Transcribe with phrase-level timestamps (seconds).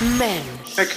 [0.00, 0.90] Mensch.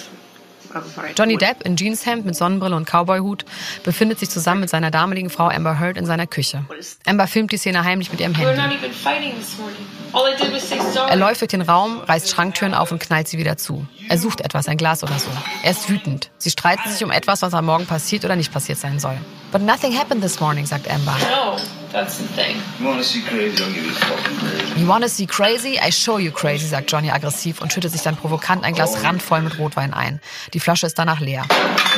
[1.17, 3.43] Johnny Depp in Jeanshemd mit Sonnenbrille und Cowboyhut
[3.83, 6.63] befindet sich zusammen mit seiner damaligen Frau Amber Heard in seiner Küche.
[7.07, 8.77] Amber filmt die Szene heimlich mit ihrem Handy.
[11.07, 13.87] Er läuft durch den Raum, reißt Schranktüren auf und knallt sie wieder zu.
[14.09, 15.29] Er sucht etwas, ein Glas oder so.
[15.63, 16.29] Er ist wütend.
[16.37, 19.17] Sie streiten sich um etwas, was am Morgen passiert oder nicht passiert sein soll.
[19.51, 21.17] But nothing happened this morning, sagt Amber.
[21.31, 21.57] No,
[21.91, 22.55] that's the thing.
[22.79, 23.63] You wanna see crazy?
[23.63, 24.79] I'll give you fucking crazy.
[24.79, 25.79] You wanna see crazy?
[25.79, 29.41] I show you crazy, sagt Johnny aggressiv und schüttet sich dann provokant ein Glas randvoll
[29.41, 30.21] mit Rotwein ein.
[30.53, 31.41] Die Flasche ist danach leer.
[31.41, 31.49] Are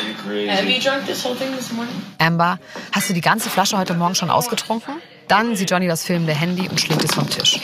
[0.08, 0.50] you crazy?
[0.50, 1.94] Have you drunk this whole thing this morning?
[2.20, 2.60] Amber,
[2.92, 4.96] hast du die ganze Flasche heute Morgen schon ausgetrunken?
[5.28, 7.60] Dann sieht Johnny das filmende Handy und schlägt es vom Tisch.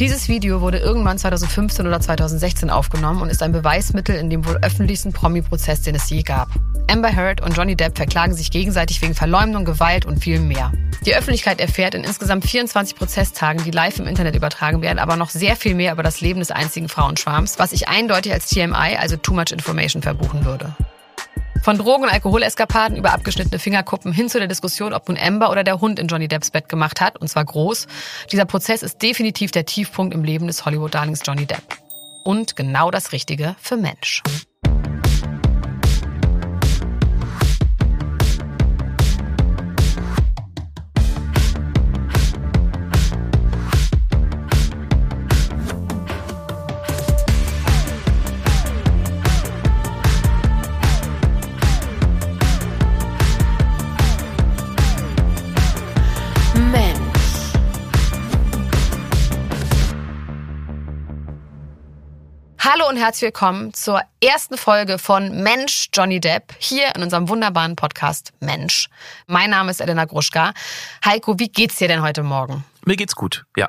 [0.00, 4.56] Dieses Video wurde irgendwann 2015 oder 2016 aufgenommen und ist ein Beweismittel in dem wohl
[4.62, 6.50] öffentlichsten Promi-Prozess, den es je gab.
[6.88, 10.70] Amber Heard und Johnny Depp verklagen sich gegenseitig wegen Verleumdung, Gewalt und viel mehr.
[11.04, 15.30] Die Öffentlichkeit erfährt in insgesamt 24 Prozesstagen, die live im Internet übertragen werden, aber noch
[15.30, 19.16] sehr viel mehr über das Leben des einzigen Frauenschwarms, was ich eindeutig als TMI, also
[19.16, 20.76] Too Much Information, verbuchen würde.
[21.62, 25.64] Von Drogen- und Alkoholeskapaden über abgeschnittene Fingerkuppen hin zu der Diskussion, ob nun Amber oder
[25.64, 27.86] der Hund in Johnny Depps Bett gemacht hat, und zwar groß.
[28.32, 31.62] Dieser Prozess ist definitiv der Tiefpunkt im Leben des Hollywood-Darlings Johnny Depp.
[32.24, 34.22] Und genau das Richtige für Mensch.
[62.88, 67.76] Hallo und herzlich willkommen zur ersten Folge von Mensch Johnny Depp hier in unserem wunderbaren
[67.76, 68.88] Podcast Mensch.
[69.26, 70.54] Mein Name ist Elena Gruschka.
[71.04, 72.64] Heiko, wie geht's dir denn heute Morgen?
[72.86, 73.68] Mir geht's gut, ja.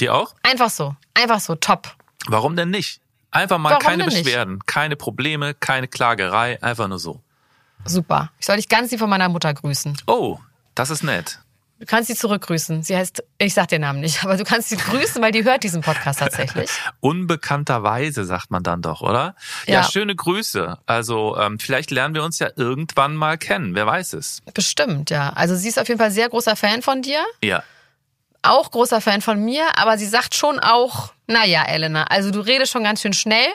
[0.00, 0.34] Dir auch?
[0.42, 1.94] Einfach so, einfach so, top.
[2.28, 3.02] Warum denn nicht?
[3.30, 4.24] Einfach mal Warum keine denn nicht?
[4.24, 7.20] Beschwerden, keine Probleme, keine Klagerei, einfach nur so.
[7.84, 8.32] Super.
[8.38, 9.98] Ich soll dich ganz lieb von meiner Mutter grüßen.
[10.06, 10.38] Oh,
[10.74, 11.40] das ist nett.
[11.78, 12.82] Du kannst sie zurückgrüßen.
[12.82, 15.62] Sie heißt, ich sag den Namen nicht, aber du kannst sie grüßen, weil die hört
[15.62, 16.70] diesen Podcast tatsächlich.
[17.00, 19.34] Unbekannterweise sagt man dann doch, oder?
[19.66, 19.82] Ja, Ja.
[19.84, 20.78] schöne Grüße.
[20.86, 24.42] Also ähm, vielleicht lernen wir uns ja irgendwann mal kennen, wer weiß es.
[24.54, 25.30] Bestimmt, ja.
[25.34, 27.62] Also sie ist auf jeden Fall sehr großer Fan von dir, Ja.
[28.42, 32.72] auch großer Fan von mir, aber sie sagt schon auch, naja, Elena, also du redest
[32.72, 33.48] schon ganz schön schnell.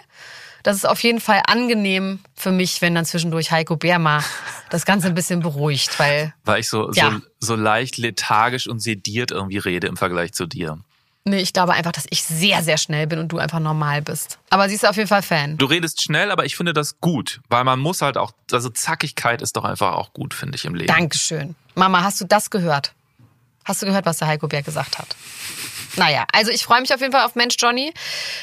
[0.63, 4.21] Das ist auf jeden Fall angenehm für mich, wenn dann zwischendurch Heiko Bär mal
[4.71, 7.11] das Ganze ein bisschen beruhigt, weil, Weil ich so, Ja.
[7.39, 10.79] so, so leicht lethargisch und sediert irgendwie rede im Vergleich zu dir.
[11.23, 14.39] nee, ich glaube einfach, dass ich sehr, sehr schnell bin und du einfach normal bist.
[14.49, 15.55] Aber sie ist auf jeden Fall Fan.
[15.57, 19.43] Du redest schnell, aber ich finde das gut, weil man muss halt auch, also Zackigkeit
[19.43, 20.87] ist doch einfach auch gut, finde ich im Leben.
[20.87, 21.53] Dankeschön.
[21.75, 22.93] Mama, hast du das gehört?
[23.65, 25.15] Hast du gehört, was der Heiko Berg gesagt hat?
[25.97, 27.93] Naja, also ich freue mich auf jeden Fall auf Mensch Johnny.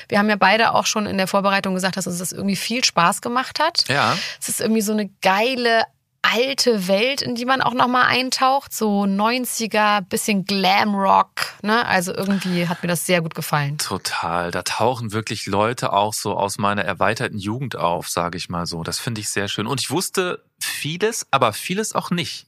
[0.08, 2.84] Wir haben ja beide auch schon in der Vorbereitung gesagt, dass uns das irgendwie viel
[2.84, 3.84] Spaß gemacht hat.
[3.88, 4.16] Ja.
[4.40, 5.82] Es ist irgendwie so eine geile
[6.22, 8.72] alte Welt, in die man auch nochmal eintaucht.
[8.74, 11.30] So 90er, bisschen Glamrock.
[11.62, 11.86] Ne?
[11.86, 13.78] Also irgendwie hat mir das sehr gut gefallen.
[13.78, 14.50] Total.
[14.50, 18.82] Da tauchen wirklich Leute auch so aus meiner erweiterten Jugend auf, sage ich mal so.
[18.82, 19.66] Das finde ich sehr schön.
[19.66, 22.46] Und ich wusste vieles, aber vieles auch nicht.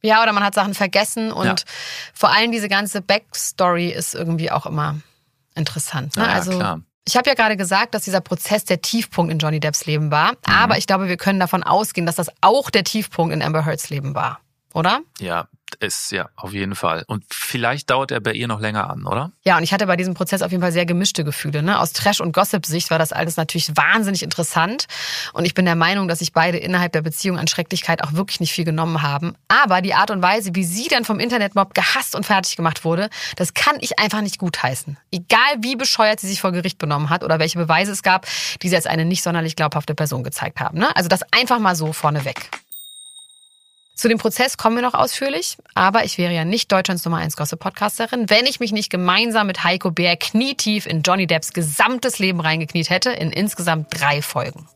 [0.00, 1.54] Ja, oder man hat Sachen vergessen und Ja.
[2.14, 4.96] vor allem diese ganze Backstory ist irgendwie auch immer
[5.56, 6.16] interessant.
[6.16, 6.22] Ne?
[6.22, 6.80] Ja, also klar.
[7.08, 10.32] Ich habe ja gerade gesagt, dass dieser Prozess der Tiefpunkt in Johnny Depps Leben war,
[10.32, 10.36] Mhm.
[10.54, 13.88] aber ich glaube, wir können davon ausgehen, dass das auch der Tiefpunkt in Amber Heards
[13.90, 14.40] Leben war,
[14.74, 15.00] oder?
[15.18, 17.04] Ja, ist ja auf jeden Fall.
[17.06, 19.32] Und vielleicht dauert er bei ihr noch länger an, oder?
[19.44, 21.62] Ja, und ich hatte bei diesem Prozess auf jeden Fall sehr gemischte Gefühle.
[21.62, 21.78] Ne?
[21.78, 24.86] Aus Trash- und Gossip-Sicht war das alles natürlich wahnsinnig interessant.
[25.32, 28.40] Und ich bin der Meinung, dass sich beide innerhalb der Beziehung an Schrecklichkeit auch wirklich
[28.40, 29.34] nicht viel genommen haben.
[29.48, 33.08] Aber die Art und Weise, wie sie dann vom Internetmob gehasst und fertig gemacht wurde,
[33.36, 34.98] das kann ich einfach nicht gutheißen.
[35.10, 38.26] Egal wie bescheuert sie sich vor Gericht benommen hat oder welche Beweise es gab,
[38.62, 40.78] die sie als eine nicht sonderlich glaubhafte Person gezeigt haben.
[40.78, 40.94] Ne?
[40.96, 42.50] Also das einfach mal so vorneweg.
[43.98, 47.36] Zu dem Prozess kommen wir noch ausführlich, aber ich wäre ja nicht Deutschlands Nummer 1
[47.36, 52.38] Gossip-Podcasterin, wenn ich mich nicht gemeinsam mit Heiko Bär knietief in Johnny Depps gesamtes Leben
[52.38, 54.68] reingekniet hätte, in insgesamt drei Folgen.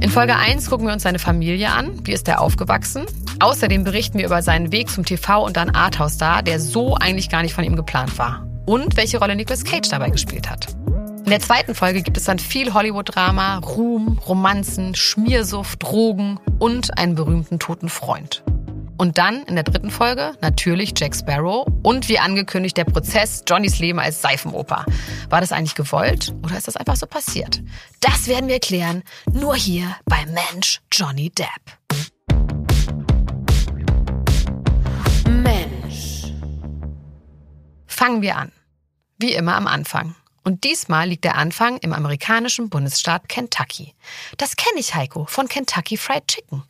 [0.00, 2.06] In Folge 1 gucken wir uns seine Familie an.
[2.06, 3.06] Wie ist er aufgewachsen?
[3.40, 7.42] Außerdem berichten wir über seinen Weg zum TV und dann Arthouse-Star, der so eigentlich gar
[7.42, 8.46] nicht von ihm geplant war.
[8.66, 10.68] Und welche Rolle Nicolas Cage dabei gespielt hat.
[11.28, 17.16] In der zweiten Folge gibt es dann viel Hollywood-Drama, Ruhm, Romanzen, Schmiersuft, Drogen und einen
[17.16, 18.42] berühmten toten Freund.
[18.96, 23.78] Und dann in der dritten Folge natürlich Jack Sparrow und wie angekündigt der Prozess Johnnys
[23.78, 24.86] Leben als Seifenoper.
[25.28, 27.60] War das eigentlich gewollt oder ist das einfach so passiert?
[28.00, 32.08] Das werden wir klären, nur hier bei Mensch Johnny Depp.
[35.28, 36.32] Mensch.
[37.86, 38.50] Fangen wir an.
[39.18, 40.14] Wie immer am Anfang.
[40.48, 43.94] Und diesmal liegt der Anfang im amerikanischen Bundesstaat Kentucky.
[44.38, 46.62] Das kenne ich, Heiko, von Kentucky Fried Chicken.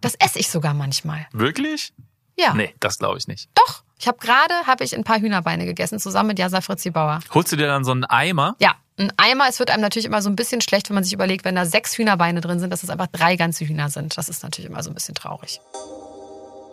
[0.00, 1.26] Das esse ich sogar manchmal.
[1.32, 1.92] Wirklich?
[2.38, 2.54] Ja.
[2.54, 3.48] Nee, das glaube ich nicht.
[3.56, 3.82] Doch.
[3.98, 7.18] Ich habe gerade habe ich ein paar Hühnerbeine gegessen zusammen mit Jasa Fritzi Bauer.
[7.34, 8.54] Holst du dir dann so einen Eimer?
[8.60, 11.12] Ja, ein Eimer, es wird einem natürlich immer so ein bisschen schlecht, wenn man sich
[11.12, 14.16] überlegt, wenn da sechs Hühnerbeine drin sind, dass es einfach drei ganze Hühner sind.
[14.16, 15.60] Das ist natürlich immer so ein bisschen traurig.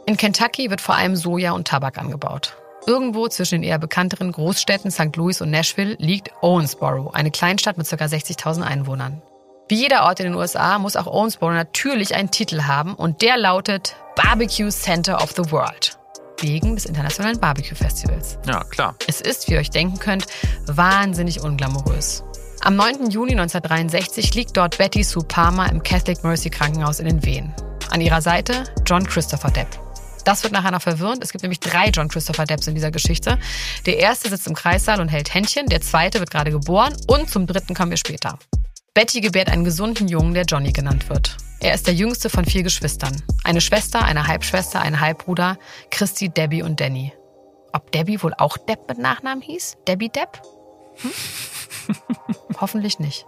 [0.06, 2.56] In Kentucky wird vor allem Soja und Tabak angebaut.
[2.88, 5.16] Irgendwo zwischen den eher bekannteren Großstädten St.
[5.16, 7.96] Louis und Nashville liegt Owensboro, eine Kleinstadt mit ca.
[7.96, 9.22] 60.000 Einwohnern.
[9.68, 13.38] Wie jeder Ort in den USA muss auch Owensboro natürlich einen Titel haben und der
[13.38, 15.98] lautet Barbecue Center of the World.
[16.40, 18.40] Wegen des Internationalen Barbecue Festivals.
[18.48, 18.96] Ja, klar.
[19.08, 20.26] Es ist, wie ihr euch denken könnt,
[20.66, 22.24] wahnsinnig unglamourös.
[22.62, 23.12] Am 9.
[23.12, 27.54] Juni 1963 liegt dort Betty Sue Palmer im Catholic Mercy Krankenhaus in den Wehen.
[27.92, 29.68] An ihrer Seite John Christopher Depp.
[30.24, 31.24] Das wird nachher noch verwirrend.
[31.24, 33.38] Es gibt nämlich drei John Christopher Depps in dieser Geschichte.
[33.86, 37.48] Der erste sitzt im Kreissaal und hält Händchen, der zweite wird gerade geboren und zum
[37.48, 38.38] dritten kommen wir später.
[38.94, 41.38] Betty gebärt einen gesunden Jungen, der Johnny genannt wird.
[41.62, 43.22] Er ist der jüngste von vier Geschwistern.
[43.44, 45.58] Eine Schwester, eine Halbschwester, ein Halbbruder,
[45.92, 47.14] Christy, Debbie und Danny.
[47.72, 49.78] Ob Debbie wohl auch Depp mit Nachnamen hieß?
[49.88, 50.42] Debbie Depp?
[50.98, 51.12] Hm?
[52.60, 53.26] Hoffentlich nicht.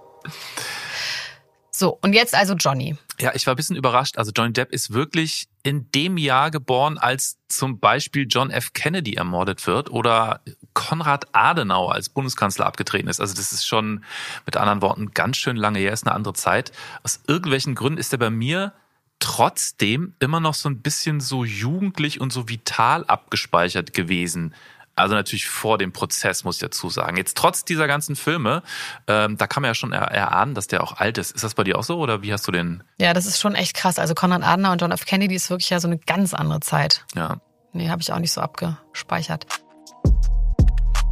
[1.75, 2.95] So, und jetzt also Johnny.
[3.19, 4.17] Ja, ich war ein bisschen überrascht.
[4.17, 8.73] Also Johnny Depp ist wirklich in dem Jahr geboren, als zum Beispiel John F.
[8.73, 10.41] Kennedy ermordet wird oder
[10.73, 13.19] Konrad Adenauer als Bundeskanzler abgetreten ist.
[13.19, 14.03] Also das ist schon
[14.45, 16.71] mit anderen Worten ganz schön lange her, ist eine andere Zeit.
[17.01, 18.73] Aus irgendwelchen Gründen ist er bei mir
[19.17, 24.53] trotzdem immer noch so ein bisschen so jugendlich und so vital abgespeichert gewesen.
[24.95, 27.17] Also natürlich vor dem Prozess, muss ich dazu sagen.
[27.17, 28.61] Jetzt trotz dieser ganzen Filme,
[29.07, 31.31] ähm, da kann man ja schon er erahnen, dass der auch alt ist.
[31.31, 32.83] Ist das bei dir auch so oder wie hast du den?
[32.99, 33.97] Ja, das ist schon echt krass.
[33.97, 35.05] Also Konrad Adenauer und John F.
[35.05, 37.05] Kennedy ist wirklich ja so eine ganz andere Zeit.
[37.15, 37.37] Ja.
[37.71, 39.47] Nee, habe ich auch nicht so abgespeichert.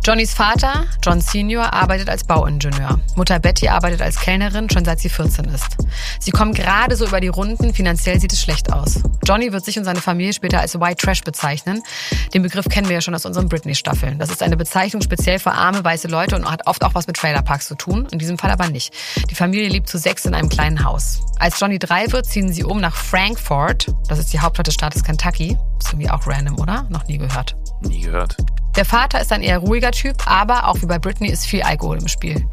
[0.04, 3.00] Johnnys Vater, John Senior, arbeitet als Bauingenieur.
[3.16, 5.78] Mutter Betty arbeitet als Kellnerin, schon seit sie 14 ist.
[6.20, 9.04] Sie kommen gerade so über die Runden, finanziell sieht es schlecht aus.
[9.28, 11.84] Johnny wird sich und seine Familie später als White Trash bezeichnen.
[12.34, 14.18] Den Begriff kennen wir ja schon aus unseren Britney-Staffeln.
[14.18, 17.18] Das ist eine Bezeichnung speziell für arme weiße Leute und hat oft auch was mit
[17.18, 18.92] Trailerparks zu tun, in diesem Fall aber nicht.
[19.30, 21.22] Die Familie lebt zu sechs in einem kleinen Haus.
[21.38, 25.04] Als Johnny drei wird, ziehen sie um nach Frankfurt, das ist die Hauptstadt des Staates
[25.04, 25.60] Kentucky.
[25.80, 26.88] Ist irgendwie auch random, oder?
[26.90, 27.56] Noch nie gehört.
[27.82, 28.36] Nie gehört.
[28.76, 31.98] Der Vater ist ein eher ruhiger Typ, aber auch wie bei Britney ist viel Alkohol
[31.98, 32.48] im Spiel.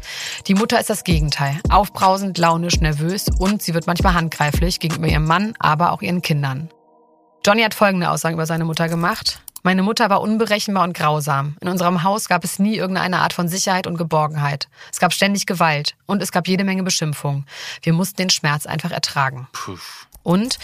[0.47, 1.61] Die Mutter ist das Gegenteil.
[1.69, 6.69] Aufbrausend, launisch, nervös und sie wird manchmal handgreiflich gegenüber ihrem Mann, aber auch ihren Kindern.
[7.45, 9.39] Johnny hat folgende Aussagen über seine Mutter gemacht.
[9.63, 11.55] Meine Mutter war unberechenbar und grausam.
[11.61, 14.67] In unserem Haus gab es nie irgendeine Art von Sicherheit und Geborgenheit.
[14.91, 17.45] Es gab ständig Gewalt und es gab jede Menge Beschimpfungen.
[17.81, 19.47] Wir mussten den Schmerz einfach ertragen.
[20.23, 20.59] Und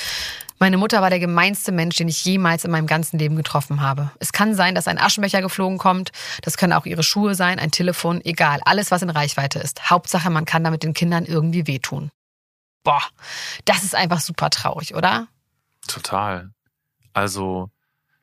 [0.57, 4.11] meine Mutter war der gemeinste Mensch, den ich jemals in meinem ganzen Leben getroffen habe.
[4.19, 6.11] Es kann sein, dass ein Aschenbecher geflogen kommt.
[6.41, 8.59] Das können auch ihre Schuhe sein, ein Telefon, egal.
[8.65, 9.89] Alles, was in Reichweite ist.
[9.89, 12.09] Hauptsache, man kann damit den Kindern irgendwie wehtun.
[12.83, 13.01] Boah,
[13.65, 15.27] das ist einfach super traurig, oder?
[15.87, 16.51] Total.
[17.13, 17.69] Also,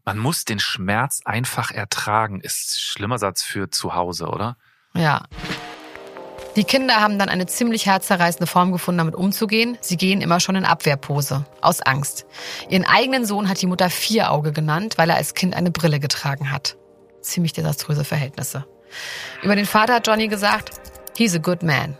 [0.04, 2.40] man muss den Schmerz einfach ertragen.
[2.40, 4.56] Ist ein schlimmer Satz für zu Hause, oder?
[4.94, 5.24] Ja.
[6.56, 9.78] Die Kinder haben dann eine ziemlich herzzerreißende Form gefunden, damit umzugehen.
[9.80, 12.26] Sie gehen immer schon in Abwehrpose, aus Angst.
[12.68, 16.52] Ihren eigenen Sohn hat die Mutter Vierauge genannt, weil er als Kind eine Brille getragen
[16.52, 16.76] hat.
[17.22, 18.66] Ziemlich desaströse Verhältnisse.
[19.42, 20.70] Über den Vater hat Johnny gesagt,
[21.16, 21.96] he's a good man.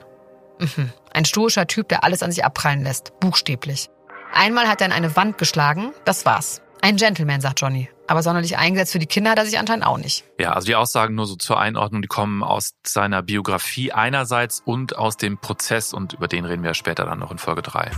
[0.59, 0.93] Mhm.
[1.13, 3.89] Ein stoischer Typ, der alles an sich abprallen lässt, buchstäblich.
[4.35, 6.61] Einmal hat er in eine Wand geschlagen, das war's.
[6.85, 7.89] Ein Gentleman, sagt Johnny.
[8.09, 10.25] Aber sonderlich eingesetzt für die Kinder hat er sich anscheinend auch nicht.
[10.41, 14.97] Ja, also die Aussagen nur so zur Einordnung, die kommen aus seiner Biografie einerseits und
[14.97, 17.93] aus dem Prozess und über den reden wir später dann noch in Folge 3.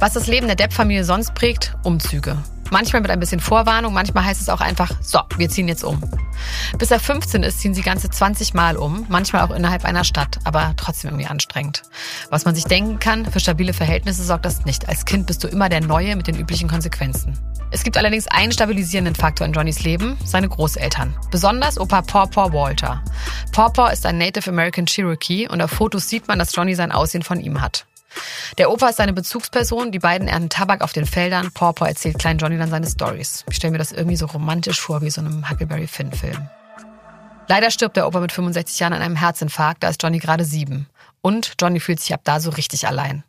[0.00, 1.74] Was das Leben der Depp-Familie sonst prägt?
[1.82, 2.38] Umzüge.
[2.70, 6.02] Manchmal mit ein bisschen Vorwarnung, manchmal heißt es auch einfach, so, wir ziehen jetzt um.
[6.78, 10.38] Bis er 15 ist, ziehen sie ganze 20 Mal um, manchmal auch innerhalb einer Stadt,
[10.44, 11.82] aber trotzdem irgendwie anstrengend.
[12.30, 14.88] Was man sich denken kann, für stabile Verhältnisse sorgt das nicht.
[14.88, 17.38] Als Kind bist du immer der Neue mit den üblichen Konsequenzen.
[17.70, 21.14] Es gibt allerdings einen stabilisierenden Faktor in Johnnys Leben, seine Großeltern.
[21.30, 23.04] Besonders Opa Pawpaw Walter.
[23.52, 27.22] Pawpaw ist ein Native American Cherokee und auf Fotos sieht man, dass Johnny sein Aussehen
[27.22, 27.84] von ihm hat.
[28.56, 31.50] Der Opa ist seine Bezugsperson, die beiden ernten Tabak auf den Feldern.
[31.52, 33.44] Pawpaw erzählt Klein Johnny dann seine Stories.
[33.50, 36.48] Ich stelle mir das irgendwie so romantisch vor, wie so einem Huckleberry Finn-Film.
[37.48, 40.86] Leider stirbt der Opa mit 65 Jahren an einem Herzinfarkt, da ist Johnny gerade sieben.
[41.20, 43.24] Und Johnny fühlt sich ab da so richtig allein.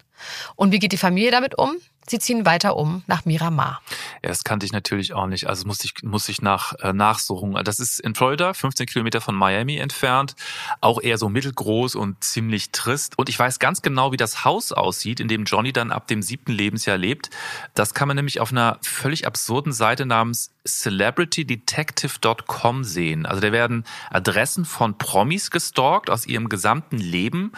[0.56, 1.76] Und wie geht die Familie damit um?
[2.10, 3.82] Sie ziehen weiter um nach Miramar.
[4.24, 5.48] Ja, das kannte ich natürlich auch nicht.
[5.48, 7.54] Also muss ich, muss ich nach, äh, nachsuchen.
[7.64, 10.36] Das ist in Florida, 15 Kilometer von Miami entfernt.
[10.82, 13.18] Auch eher so mittelgroß und ziemlich trist.
[13.18, 16.24] Und ich weiß ganz genau, wie das Haus aussieht, in dem Johnny dann ab dem
[16.24, 17.30] siebten Lebensjahr lebt.
[17.76, 23.26] Das kann man nämlich auf einer völlig absurden Seite namens celebritydetective.com sehen.
[23.26, 27.52] Also da werden Adressen von Promis gestalkt aus ihrem gesamten Leben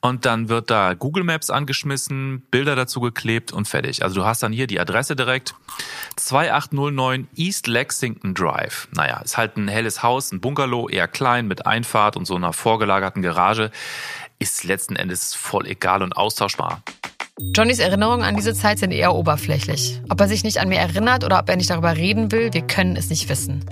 [0.00, 4.02] und dann wird da Google Maps angeschmissen, Bilder dazu geklebt und fertig.
[4.02, 5.54] Also du hast dann hier die Adresse direkt
[6.16, 8.88] 2809 East Lexington Drive.
[8.92, 12.52] Naja, ist halt ein helles Haus, ein Bungalow, eher klein mit Einfahrt und so einer
[12.52, 13.70] vorgelagerten Garage.
[14.40, 16.82] Ist letzten Endes voll egal und austauschbar.
[17.54, 20.00] Johnnys Erinnerungen an diese Zeit sind eher oberflächlich.
[20.08, 22.62] Ob er sich nicht an mir erinnert oder ob er nicht darüber reden will, wir
[22.62, 23.64] können es nicht wissen.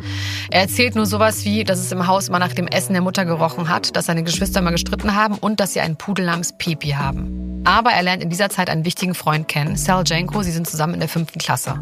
[0.50, 3.24] Er erzählt nur sowas wie, dass es im Haus immer nach dem Essen der Mutter
[3.24, 6.90] gerochen hat, dass seine Geschwister immer gestritten haben und dass sie einen Pudel namens Pepi
[6.90, 7.62] haben.
[7.64, 10.42] Aber er lernt in dieser Zeit einen wichtigen Freund kennen, Sal Janko.
[10.42, 11.80] Sie sind zusammen in der fünften Klasse.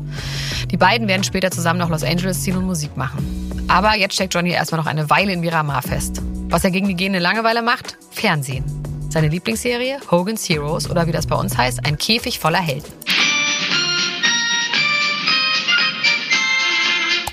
[0.70, 3.66] Die beiden werden später zusammen nach Los Angeles ziehen und Musik machen.
[3.68, 6.22] Aber jetzt steckt Johnny erstmal noch eine Weile in Miramar fest.
[6.54, 7.98] Was er gegen die gehende Langeweile macht?
[8.12, 8.62] Fernsehen.
[9.10, 12.92] Seine Lieblingsserie Hogan's Heroes oder wie das bei uns heißt, ein Käfig voller Helden.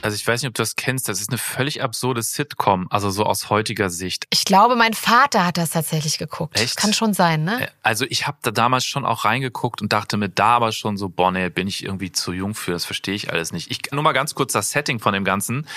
[0.01, 1.07] Also ich weiß nicht, ob du das kennst.
[1.07, 4.25] Das ist eine völlig absurde Sitcom, also so aus heutiger Sicht.
[4.29, 6.59] Ich glaube, mein Vater hat das tatsächlich geguckt.
[6.59, 6.77] Echt?
[6.77, 7.69] Kann schon sein, ne?
[7.83, 11.09] Also ich habe da damals schon auch reingeguckt und dachte mir da aber schon so,
[11.09, 13.69] boah, nee, bin ich irgendwie zu jung für, das verstehe ich alles nicht.
[13.69, 15.67] Ich nur mal ganz kurz das Setting von dem Ganzen.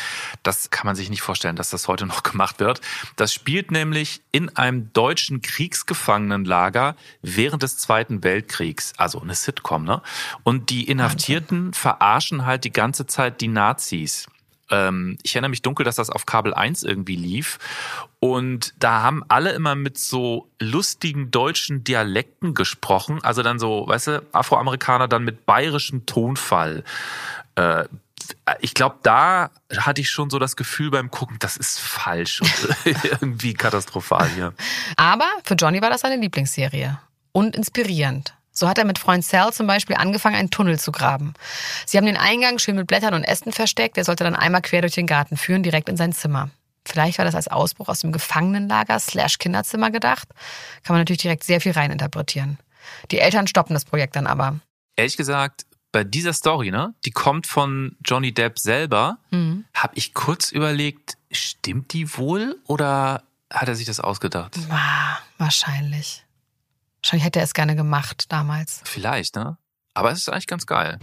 [0.43, 2.81] Das kann man sich nicht vorstellen, dass das heute noch gemacht wird.
[3.17, 10.03] Das spielt nämlich in einem deutschen Kriegsgefangenenlager während des Zweiten Weltkriegs, also eine Sitcom, ne?
[10.43, 14.14] Und die Inhaftierten verarschen halt die ganze Zeit die Nazis
[14.71, 17.59] ähm, ich erinnere mich dunkel, dass das auf Kabel 1 irgendwie lief.
[18.21, 23.23] Und da haben alle immer mit so lustigen deutschen Dialekten gesprochen.
[23.23, 26.85] Also dann so, weißt du, Afroamerikaner dann mit bayerischem Tonfall.
[27.57, 27.85] Äh,
[28.61, 32.69] ich glaube, da hatte ich schon so das Gefühl beim Gucken, das ist falsch und
[33.05, 34.55] irgendwie katastrophal hier.
[34.97, 36.99] Aber für Johnny war das seine Lieblingsserie.
[37.33, 38.35] Und inspirierend.
[38.55, 41.35] So hat er mit Freund Sal zum Beispiel angefangen, einen Tunnel zu graben.
[41.87, 43.99] Sie haben den Eingang schön mit Blättern und Ästen versteckt.
[43.99, 46.51] Er sollte dann einmal quer durch den Garten führen, direkt in sein Zimmer.
[46.87, 50.29] Vielleicht war das als Ausbruch aus dem Gefangenenlager slash Kinderzimmer gedacht.
[50.85, 52.59] Kann man natürlich direkt sehr viel reininterpretieren.
[53.11, 54.61] Die Eltern stoppen das Projekt dann aber.
[54.97, 59.65] Ehrlich gesagt, bei dieser Story, ne, die kommt von Johnny Depp selber, mhm.
[59.75, 64.59] habe ich kurz überlegt, stimmt die wohl oder hat er sich das ausgedacht?
[64.71, 66.24] Ah, wahrscheinlich.
[67.05, 68.81] Wahrscheinlich hätte er es gerne gemacht damals.
[68.85, 69.59] Vielleicht, ne?
[69.93, 70.99] Aber es ist eigentlich ganz geil.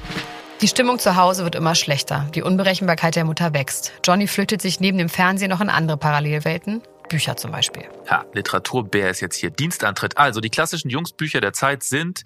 [0.60, 2.28] Die Stimmung zu Hause wird immer schlechter.
[2.34, 3.94] Die Unberechenbarkeit der Mutter wächst.
[4.04, 6.82] Johnny flüchtet sich neben dem Fernsehen noch in andere Parallelwelten.
[7.08, 7.84] Bücher zum Beispiel.
[8.10, 10.18] Ja, Literaturbär ist jetzt hier Dienstantritt.
[10.18, 12.24] Also die klassischen Jungsbücher der Zeit sind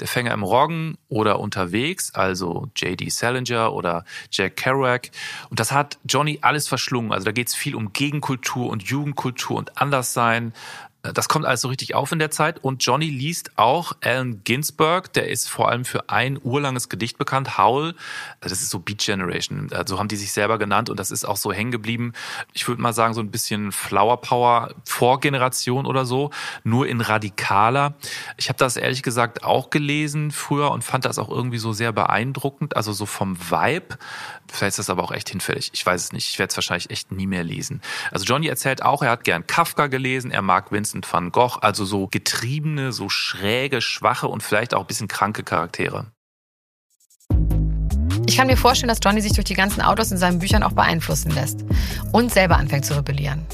[0.00, 3.08] Der Fänger im Roggen oder Unterwegs, also J.D.
[3.08, 5.10] Salinger oder Jack Kerouac.
[5.48, 7.12] Und das hat Johnny alles verschlungen.
[7.12, 10.52] Also da geht es viel um Gegenkultur und Jugendkultur und Anderssein.
[11.12, 12.64] Das kommt alles so richtig auf in der Zeit.
[12.64, 17.58] Und Johnny liest auch Allen Ginsberg, der ist vor allem für ein urlanges Gedicht bekannt,
[17.58, 17.94] Howl.
[18.40, 19.70] Das ist so Beat Generation.
[19.86, 22.14] So haben die sich selber genannt und das ist auch so hängen geblieben.
[22.54, 26.30] Ich würde mal sagen, so ein bisschen Flower Power Vorgeneration oder so,
[26.62, 27.94] nur in radikaler.
[28.38, 31.92] Ich habe das ehrlich gesagt auch gelesen früher und fand das auch irgendwie so sehr
[31.92, 32.76] beeindruckend.
[32.76, 33.98] Also so vom Vibe.
[34.50, 35.70] Vielleicht ist das aber auch echt hinfällig.
[35.74, 36.30] Ich weiß es nicht.
[36.30, 37.82] Ich werde es wahrscheinlich echt nie mehr lesen.
[38.10, 41.84] Also Johnny erzählt auch, er hat gern Kafka gelesen, er mag Vincent van Gogh, also
[41.84, 46.12] so getriebene, so schräge, schwache und vielleicht auch ein bisschen kranke Charaktere.
[48.26, 50.72] Ich kann mir vorstellen, dass Johnny sich durch die ganzen Autos in seinen Büchern auch
[50.72, 51.64] beeinflussen lässt
[52.12, 53.44] und selber anfängt zu rebellieren.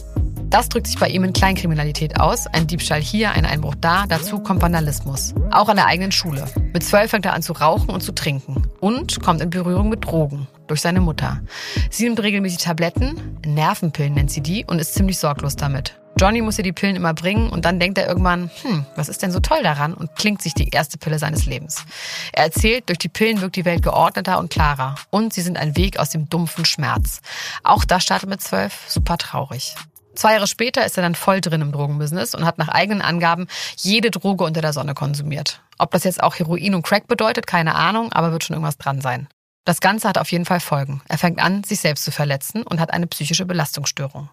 [0.50, 2.48] Das drückt sich bei ihm in Kleinkriminalität aus.
[2.48, 4.06] Ein Diebstahl hier, ein Einbruch da.
[4.08, 5.32] Dazu kommt Vandalismus.
[5.52, 6.44] Auch an der eigenen Schule.
[6.72, 8.66] Mit zwölf fängt er an zu rauchen und zu trinken.
[8.80, 10.48] Und kommt in Berührung mit Drogen.
[10.66, 11.40] Durch seine Mutter.
[11.88, 16.00] Sie nimmt regelmäßig Tabletten, Nervenpillen nennt sie die, und ist ziemlich sorglos damit.
[16.18, 19.22] Johnny muss ihr die Pillen immer bringen und dann denkt er irgendwann, hm, was ist
[19.22, 19.94] denn so toll daran?
[19.94, 21.84] Und klingt sich die erste Pille seines Lebens.
[22.32, 24.96] Er erzählt, durch die Pillen wirkt die Welt geordneter und klarer.
[25.10, 27.20] Und sie sind ein Weg aus dem dumpfen Schmerz.
[27.62, 29.76] Auch das startet mit zwölf super traurig.
[30.14, 33.46] Zwei Jahre später ist er dann voll drin im Drogenbusiness und hat nach eigenen Angaben
[33.76, 35.62] jede Droge unter der Sonne konsumiert.
[35.78, 39.00] Ob das jetzt auch Heroin und Crack bedeutet, keine Ahnung, aber wird schon irgendwas dran
[39.00, 39.28] sein.
[39.64, 41.02] Das Ganze hat auf jeden Fall Folgen.
[41.08, 44.30] Er fängt an, sich selbst zu verletzen und hat eine psychische Belastungsstörung.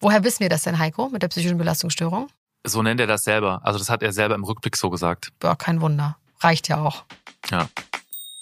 [0.00, 2.28] Woher wissen wir das denn, Heiko, mit der psychischen Belastungsstörung?
[2.66, 3.60] So nennt er das selber.
[3.62, 5.32] Also das hat er selber im Rückblick so gesagt.
[5.38, 6.16] Boah, kein Wunder.
[6.40, 7.04] Reicht ja auch.
[7.50, 7.68] Ja.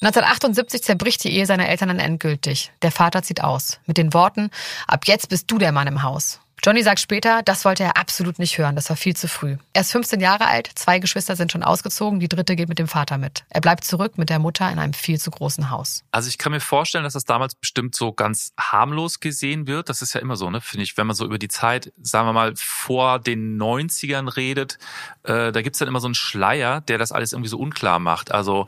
[0.00, 2.72] 1978 zerbricht die Ehe seiner Eltern dann endgültig.
[2.82, 3.78] Der Vater zieht aus.
[3.86, 4.50] Mit den Worten,
[4.88, 6.40] ab jetzt bist du der Mann im Haus.
[6.64, 9.57] Johnny sagt später, das wollte er absolut nicht hören, das war viel zu früh.
[9.73, 12.87] Er ist 15 Jahre alt, zwei Geschwister sind schon ausgezogen, die dritte geht mit dem
[12.87, 13.42] Vater mit.
[13.49, 16.04] Er bleibt zurück mit der Mutter in einem viel zu großen Haus.
[16.12, 19.88] Also ich kann mir vorstellen, dass das damals bestimmt so ganz harmlos gesehen wird.
[19.88, 20.61] Das ist ja immer so, ne?
[20.61, 24.78] Finde ich, wenn man so über die Zeit, sagen wir mal, vor den 90ern redet,
[25.25, 28.31] äh, da gibt's dann immer so einen Schleier, der das alles irgendwie so unklar macht.
[28.31, 28.66] Also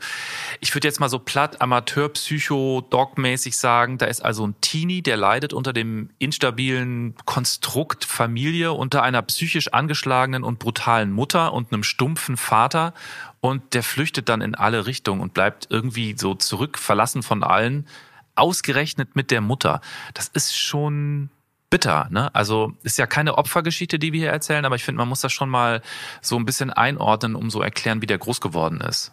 [0.59, 5.53] ich würde jetzt mal so platt Amateur-Psycho-Dog-mäßig sagen, da ist also ein Teenie, der leidet
[5.53, 12.37] unter dem instabilen Konstrukt Familie unter einer psychisch angeschlagenen und brutalen Mutter und einem stumpfen
[12.37, 12.93] Vater
[13.39, 17.87] und der flüchtet dann in alle Richtungen und bleibt irgendwie so zurück, verlassen von allen,
[18.35, 19.81] ausgerechnet mit der Mutter.
[20.13, 21.29] Das ist schon
[21.69, 22.33] bitter, ne?
[22.33, 25.33] Also ist ja keine Opfergeschichte, die wir hier erzählen, aber ich finde, man muss das
[25.33, 25.81] schon mal
[26.21, 29.11] so ein bisschen einordnen, um so erklären, wie der groß geworden ist.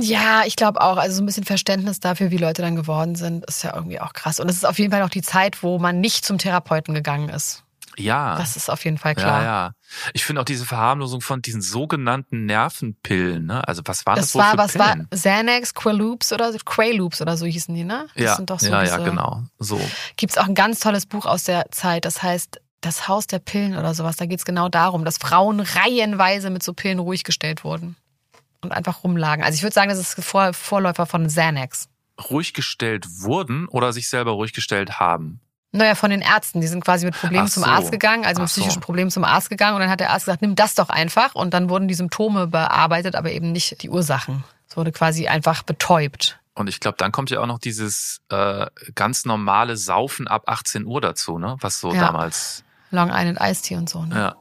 [0.00, 0.96] Ja, ich glaube auch.
[0.96, 4.12] Also so ein bisschen Verständnis dafür, wie Leute dann geworden sind, ist ja irgendwie auch
[4.12, 4.38] krass.
[4.38, 7.28] Und es ist auf jeden Fall noch die Zeit, wo man nicht zum Therapeuten gegangen
[7.28, 7.64] ist.
[7.98, 8.36] Ja.
[8.36, 9.42] Das ist auf jeden Fall klar.
[9.42, 9.72] Ja, ja.
[10.12, 13.66] Ich finde auch diese Verharmlosung von diesen sogenannten Nervenpillen, ne?
[13.66, 15.08] Also was waren das, Das wohl war, für was war Pillen?
[15.10, 18.06] Xanax, Quaaludes oder so, Quaaludes oder so hießen die, ne?
[18.14, 19.42] Das ja, sind doch so ja, ja, diese, genau.
[19.58, 19.80] So.
[20.16, 23.40] Gibt es auch ein ganz tolles Buch aus der Zeit, das heißt Das Haus der
[23.40, 24.16] Pillen oder sowas.
[24.16, 27.96] Da geht es genau darum, dass Frauen reihenweise mit so Pillen ruhig gestellt wurden
[28.60, 29.44] und einfach rumlagen.
[29.44, 31.88] Also ich würde sagen, das ist Vor Vorläufer von Xanax.
[32.30, 35.40] Ruhig gestellt wurden oder sich selber ruhig gestellt haben.
[35.72, 36.60] Naja, von den Ärzten.
[36.60, 37.68] Die sind quasi mit Problemen Ach zum so.
[37.68, 38.60] Arzt gegangen, also mit Ach so.
[38.60, 39.74] psychischen Problemen zum Arzt gegangen.
[39.74, 41.34] Und dann hat der Arzt gesagt, nimm das doch einfach.
[41.34, 44.44] Und dann wurden die Symptome bearbeitet, aber eben nicht die Ursachen.
[44.68, 46.38] Es wurde quasi einfach betäubt.
[46.54, 50.86] Und ich glaube, dann kommt ja auch noch dieses äh, ganz normale Saufen ab 18
[50.86, 51.56] Uhr dazu, ne?
[51.60, 52.00] Was so Ja.
[52.00, 52.64] damals.
[52.90, 54.02] Long Island Tea und so.
[54.04, 54.16] Ne?
[54.16, 54.36] Ja.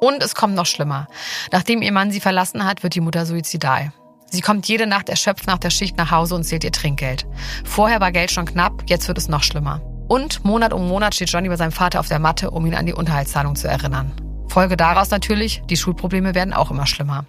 [0.00, 1.06] Und es kommt noch schlimmer.
[1.52, 3.92] Nachdem ihr Mann sie verlassen hat, wird die Mutter suizidal.
[4.34, 7.24] Sie kommt jede Nacht erschöpft nach der Schicht nach Hause und zählt ihr Trinkgeld.
[7.64, 9.80] Vorher war Geld schon knapp, jetzt wird es noch schlimmer.
[10.08, 12.84] Und Monat um Monat steht Johnny bei seinem Vater auf der Matte, um ihn an
[12.84, 14.10] die Unterhaltszahlung zu erinnern.
[14.48, 17.26] Folge daraus natürlich, die Schulprobleme werden auch immer schlimmer.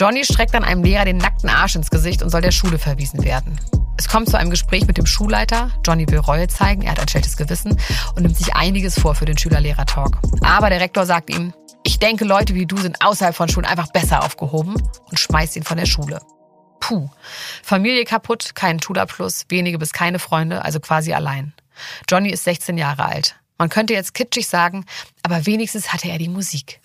[0.00, 3.22] Johnny streckt dann einem Lehrer den nackten Arsch ins Gesicht und soll der Schule verwiesen
[3.22, 3.60] werden.
[3.98, 5.72] Es kommt zu einem Gespräch mit dem Schulleiter.
[5.84, 7.78] Johnny will Reue zeigen, er hat ein schlechtes Gewissen
[8.16, 10.16] und nimmt sich einiges vor für den Schüler-Lehrer-Talk.
[10.40, 11.52] Aber der Rektor sagt ihm,
[11.82, 14.72] ich denke, Leute wie du sind außerhalb von Schulen einfach besser aufgehoben
[15.10, 16.22] und schmeißt ihn von der Schule.
[16.80, 17.10] Puh.
[17.62, 21.52] Familie kaputt, kein Schulabschluss, wenige bis keine Freunde, also quasi allein.
[22.08, 23.36] Johnny ist 16 Jahre alt.
[23.58, 24.86] Man könnte jetzt kitschig sagen,
[25.22, 26.80] aber wenigstens hatte er die Musik.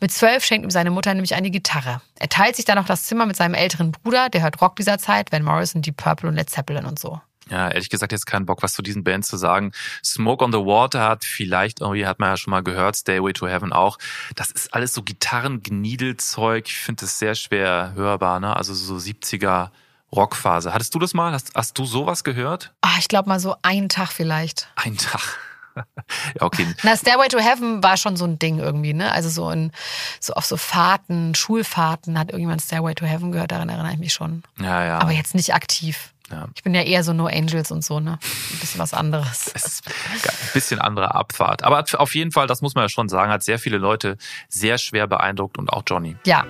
[0.00, 2.00] Mit zwölf schenkt ihm seine Mutter nämlich eine Gitarre.
[2.18, 4.98] Er teilt sich dann noch das Zimmer mit seinem älteren Bruder, der hört Rock dieser
[4.98, 7.20] Zeit, Van Morrison, Deep Purple und Led Zeppelin und so.
[7.50, 9.72] Ja, ehrlich gesagt jetzt keinen Bock, was zu diesen Bands zu sagen.
[10.04, 13.48] Smoke on the Water hat vielleicht irgendwie, hat man ja schon mal gehört, Stairway to
[13.48, 13.98] Heaven auch.
[14.36, 16.66] Das ist alles so Gitarrengniedelzeug.
[16.66, 18.54] Ich finde das sehr schwer hörbar, ne?
[18.54, 19.70] Also so 70er
[20.14, 20.72] Rockphase.
[20.72, 21.32] Hattest du das mal?
[21.32, 22.72] Hast, hast du sowas gehört?
[22.82, 24.68] Ah, ich glaube mal so einen Tag vielleicht.
[24.76, 25.38] Ein Tag.
[25.78, 26.66] Ja, okay.
[26.82, 29.12] Na, Stairway to Heaven war schon so ein Ding irgendwie, ne?
[29.12, 29.72] Also so in
[30.20, 34.12] so auf so Fahrten, Schulfahrten hat irgendjemand Stairway to Heaven gehört, daran erinnere ich mich
[34.12, 34.42] schon.
[34.60, 34.98] Ja, ja.
[34.98, 36.12] Aber jetzt nicht aktiv.
[36.30, 36.46] Ja.
[36.54, 38.18] Ich bin ja eher so No Angels und so, ne?
[38.52, 39.52] Ein bisschen was anderes.
[39.54, 41.64] Ein bisschen andere Abfahrt.
[41.64, 44.16] Aber auf jeden Fall, das muss man ja schon sagen, hat sehr viele Leute
[44.48, 46.16] sehr schwer beeindruckt und auch Johnny.
[46.26, 46.44] Ja.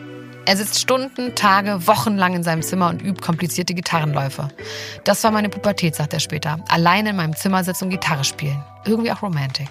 [0.46, 4.48] Er sitzt Stunden, Tage, Wochen lang in seinem Zimmer und übt komplizierte Gitarrenläufe.
[5.04, 6.58] Das war meine Pubertät, sagt er später.
[6.68, 8.64] Alleine in meinem Zimmer sitzen und Gitarre spielen.
[8.86, 9.68] Irgendwie auch romantic.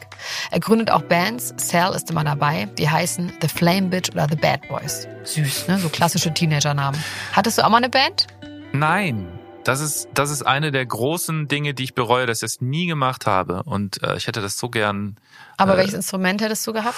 [0.52, 1.54] Er gründet auch Bands.
[1.58, 2.68] Sal ist immer dabei.
[2.78, 5.08] Die heißen The Flame Bitch oder The Bad Boys.
[5.24, 5.80] Süß, ne?
[5.80, 7.04] So klassische Teenager-Namen.
[7.34, 8.28] Hattest du auch mal eine Band?
[8.72, 9.37] Nein.
[9.68, 12.88] Das ist, das ist eine der großen Dinge, die ich bereue, dass ich es nie
[12.88, 13.64] gemacht habe.
[13.64, 15.18] Und äh, ich hätte das so gern.
[15.58, 15.78] Aber Äh.
[15.80, 16.96] welches Instrument hättest du gehabt?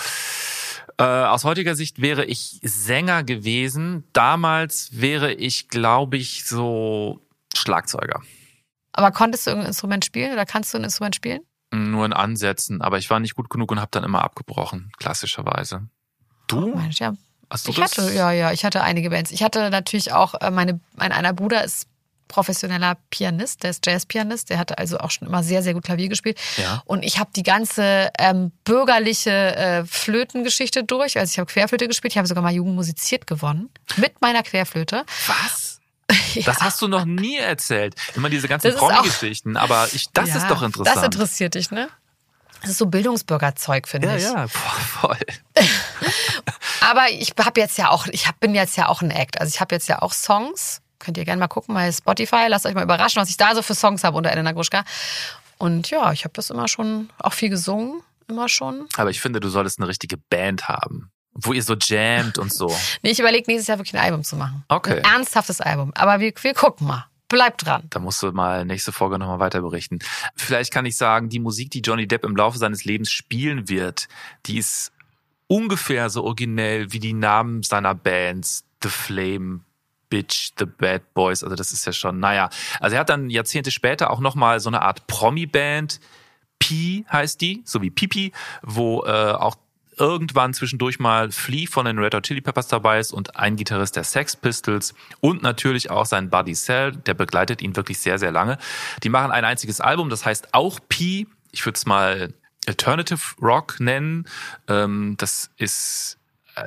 [0.98, 4.04] Äh, aus heutiger Sicht wäre ich Sänger gewesen.
[4.14, 7.20] Damals wäre ich, glaube ich, so
[7.56, 8.22] Schlagzeuger.
[8.94, 11.40] Aber konntest du irgendein Instrument spielen oder kannst du ein Instrument spielen?
[11.72, 12.82] Nur in Ansätzen.
[12.82, 15.88] Aber ich war nicht gut genug und habe dann immer abgebrochen, klassischerweise.
[16.48, 16.76] Du?
[16.76, 17.14] Mensch, ja.
[17.50, 17.98] Hast du Ich das?
[17.98, 19.32] hatte, ja, ja, ich hatte einige Bands.
[19.32, 21.88] Ich hatte natürlich auch, äh, meine, mein einer Bruder ist
[22.30, 26.08] professioneller Pianist, der ist Jazzpianist, der hatte also auch schon immer sehr, sehr gut Klavier
[26.08, 26.40] gespielt.
[26.56, 26.82] Ja.
[26.86, 31.18] Und ich habe die ganze ähm, bürgerliche äh, Flötengeschichte durch.
[31.18, 35.04] Also ich habe Querflöte gespielt, ich habe sogar mal Jugend musiziert gewonnen mit meiner Querflöte.
[35.28, 35.76] Was?
[36.34, 36.44] Ja.
[36.44, 37.96] Das hast du noch nie erzählt.
[38.16, 39.58] Immer diese ganzen Promi-Geschichten.
[39.58, 40.98] Aber ich, das Ja, ist doch interessant.
[40.98, 41.88] Das interessiert dich, ne?
[42.62, 44.24] Das ist so Bildungsbürgerzeug, finde ja, ich.
[44.24, 45.18] ja, boah, voll.
[46.82, 49.40] Aber ich habe jetzt ja auch, ich hab, bin jetzt ja auch ein Act.
[49.40, 50.82] Also ich habe jetzt ja auch Songs.
[51.00, 52.46] Könnt ihr gerne mal gucken bei Spotify.
[52.48, 54.84] Lasst euch mal überraschen, was ich da so für Songs habe unter Elena Gruschka.
[55.58, 58.02] Und ja, ich habe das immer schon auch viel gesungen.
[58.28, 58.88] Immer schon.
[58.96, 62.68] Aber ich finde, du solltest eine richtige Band haben, wo ihr so jammt und so.
[63.02, 64.64] Nee, ich überlege nächstes Jahr wirklich ein Album zu machen.
[64.68, 65.00] Okay.
[65.00, 65.92] Ein ernsthaftes Album.
[65.96, 67.06] Aber wir, wir gucken mal.
[67.28, 67.84] Bleibt dran.
[67.92, 70.00] Da musst du mal nächste Folge nochmal weiter berichten.
[70.36, 74.08] Vielleicht kann ich sagen, die Musik, die Johnny Depp im Laufe seines Lebens spielen wird,
[74.48, 74.92] die ist
[75.46, 78.64] ungefähr so originell wie die Namen seiner Bands.
[78.82, 79.60] The Flame,
[80.10, 81.44] Bitch, The Bad Boys.
[81.44, 82.50] Also das ist ja schon, naja.
[82.80, 86.00] Also er hat dann Jahrzehnte später auch nochmal so eine Art Promi-Band.
[86.60, 89.56] P heißt die, so wie Pipi, wo äh, auch
[89.98, 93.96] irgendwann zwischendurch mal Flea von den Red Hot Chili Peppers dabei ist und ein Gitarrist
[93.96, 98.32] der Sex Pistols und natürlich auch sein Buddy Cell, der begleitet ihn wirklich sehr, sehr
[98.32, 98.58] lange.
[99.04, 101.28] Die machen ein einziges Album, das heißt auch P.
[101.52, 102.34] Ich würde es mal
[102.68, 104.26] Alternative Rock nennen.
[104.68, 106.19] Ähm, das ist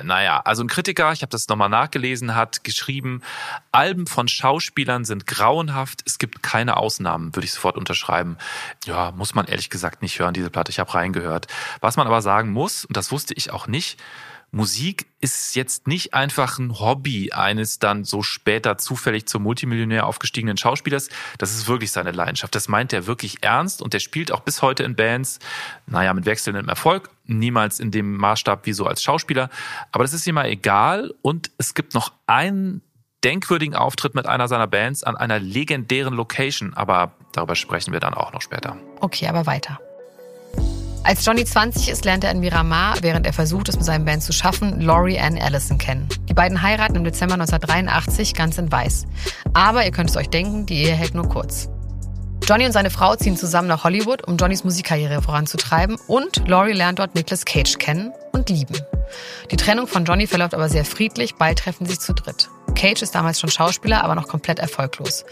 [0.03, 3.21] naja, also ein Kritiker, ich habe das nochmal nachgelesen, hat geschrieben,
[3.71, 8.37] Alben von Schauspielern sind grauenhaft, es gibt keine Ausnahmen, würde ich sofort unterschreiben.
[8.85, 11.47] Ja, muss man ehrlich gesagt nicht hören, diese Platte, ich habe reingehört.
[11.81, 13.99] Was man aber sagen muss, und das wusste ich auch nicht,
[14.55, 20.57] Musik ist jetzt nicht einfach ein Hobby eines dann so später zufällig zum Multimillionär aufgestiegenen
[20.57, 21.09] Schauspielers.
[21.39, 22.53] Das ist wirklich seine Leidenschaft.
[22.53, 25.39] Das meint er wirklich ernst und der spielt auch bis heute in Bands,
[25.87, 29.49] naja, mit wechselndem Erfolg, niemals in dem Maßstab wie so als Schauspieler.
[29.91, 32.83] Aber das ist ihm mal egal und es gibt noch einen
[33.23, 38.13] denkwürdigen Auftritt mit einer seiner Bands an einer legendären Location, aber darüber sprechen wir dann
[38.13, 38.77] auch noch später.
[38.99, 39.79] Okay, aber weiter.
[41.05, 44.23] Als Johnny 20 ist, lernt er in Miramar, während er versucht, es mit seinem Band
[44.23, 46.07] zu schaffen, Laurie Ann Allison kennen.
[46.29, 49.05] Die beiden heiraten im Dezember 1983 ganz in Weiß.
[49.53, 51.67] Aber ihr könnt es euch denken, die Ehe hält nur kurz.
[52.47, 56.99] Johnny und seine Frau ziehen zusammen nach Hollywood, um Johnnys Musikkarriere voranzutreiben und Laurie lernt
[56.99, 58.77] dort Nicolas Cage kennen und lieben.
[59.51, 62.49] Die Trennung von Johnny verläuft aber sehr friedlich, bald treffen sie sich zu dritt.
[62.75, 65.25] Cage ist damals schon Schauspieler, aber noch komplett erfolglos.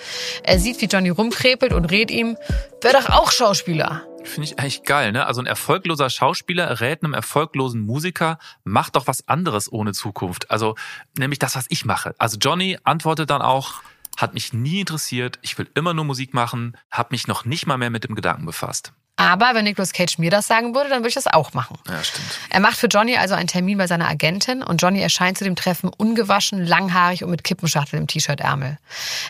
[0.44, 2.38] Er sieht, wie Johnny rumkrepelt und rät ihm,
[2.82, 4.04] wär doch auch Schauspieler.
[4.24, 5.26] Finde ich eigentlich geil, ne?
[5.26, 10.50] Also ein erfolgloser Schauspieler rät einem erfolglosen Musiker, mach doch was anderes ohne Zukunft.
[10.52, 10.76] Also
[11.18, 12.16] nämlich das, was ich mache.
[12.18, 13.82] Also Johnny antwortet dann auch,
[14.18, 17.78] hat mich nie interessiert, ich will immer nur Musik machen, habe mich noch nicht mal
[17.78, 18.94] mehr mit dem Gedanken befasst.
[19.18, 21.78] Aber wenn Nicolas Cage mir das sagen würde, dann würde ich das auch machen.
[21.88, 22.40] Ja, stimmt.
[22.50, 25.56] Er macht für Johnny also einen Termin bei seiner Agentin und Johnny erscheint zu dem
[25.56, 28.80] Treffen ungewaschen, langhaarig und mit Kippenschachtel im T-Shirt-Ärmel.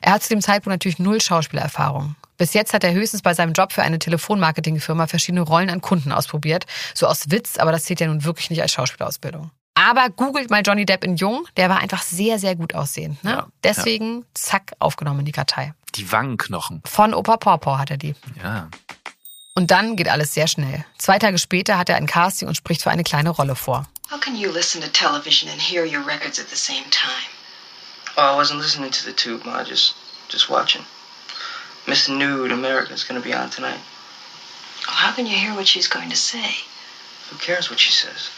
[0.02, 2.16] Er hat zu dem Zeitpunkt natürlich null Schauspielerfahrung.
[2.38, 6.12] Bis jetzt hat er höchstens bei seinem Job für eine Telefonmarketingfirma verschiedene Rollen an Kunden
[6.12, 6.66] ausprobiert.
[6.94, 9.52] So aus Witz, aber das zählt ja nun wirklich nicht als Schauspielausbildung.
[9.74, 13.24] Aber googelt mal Johnny Depp in Jung, der war einfach sehr, sehr gut aussehend.
[13.24, 13.32] Ne?
[13.32, 15.74] Ja, Deswegen, zack, aufgenommen in die Kartei.
[15.96, 16.82] Die Wangenknochen.
[16.86, 18.16] Von Opa Pawpaw hat er die.
[18.44, 18.70] Ja.
[19.54, 20.86] Und dann geht alles sehr schnell.
[20.98, 23.88] Zwei Tage später hat er ein Casting und spricht für eine kleine Rolle vor.
[24.12, 27.30] How can you listen to television and hear your records at the same time?
[28.18, 29.64] Oh, I wasn't listening to the tube, Ma.
[29.64, 29.96] Just,
[30.30, 30.82] just watching.
[31.88, 33.82] Miss Nude America's gonna be on tonight.
[34.88, 36.56] Oh, how can you hear what she's going to say?
[37.30, 38.30] Who cares what she says?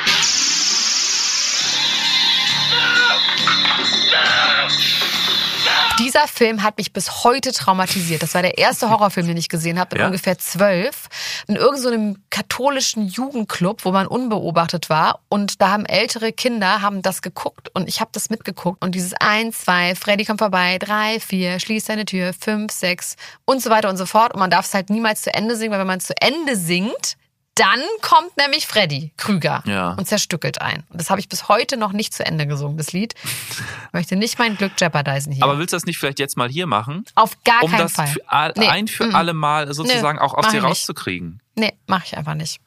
[6.00, 8.24] Dieser Film hat mich bis heute traumatisiert.
[8.24, 10.08] Das war der erste Horrorfilm, den ich gesehen habe, mit Ja?
[10.08, 11.08] ungefähr zwölf.
[11.48, 15.20] In irgendeinem so katholischen Jugendclub, wo man unbeobachtet war.
[15.30, 18.84] Und da haben ältere Kinder haben das geguckt und ich habe das mitgeguckt.
[18.84, 23.62] Und dieses eins, zwei, Freddy kommt vorbei, drei, vier, schließ deine Tür, fünf, sechs und
[23.62, 24.34] so weiter und so fort.
[24.34, 26.56] Und man darf es halt niemals zu Ende singen, weil wenn man es zu Ende
[26.56, 27.18] singt,
[27.56, 29.92] dann kommt nämlich Freddy Krüger Ja.
[29.92, 30.84] und zerstückelt ein.
[30.90, 33.16] Und das habe ich bis heute noch nicht zu Ende gesungen, das Lied.
[33.24, 35.44] Ich möchte nicht mein Glück jeopardisen hier.
[35.44, 37.06] Aber willst du das nicht vielleicht jetzt mal hier machen?
[37.14, 38.08] Auf gar um keinen das Fall.
[38.08, 39.16] Für all, Nee, ein für mm.
[39.16, 40.64] alle Mal sozusagen Nö, auch aus dir ich nicht.
[40.64, 41.42] rauszukriegen.
[41.54, 42.60] Nee, mache ich einfach nicht.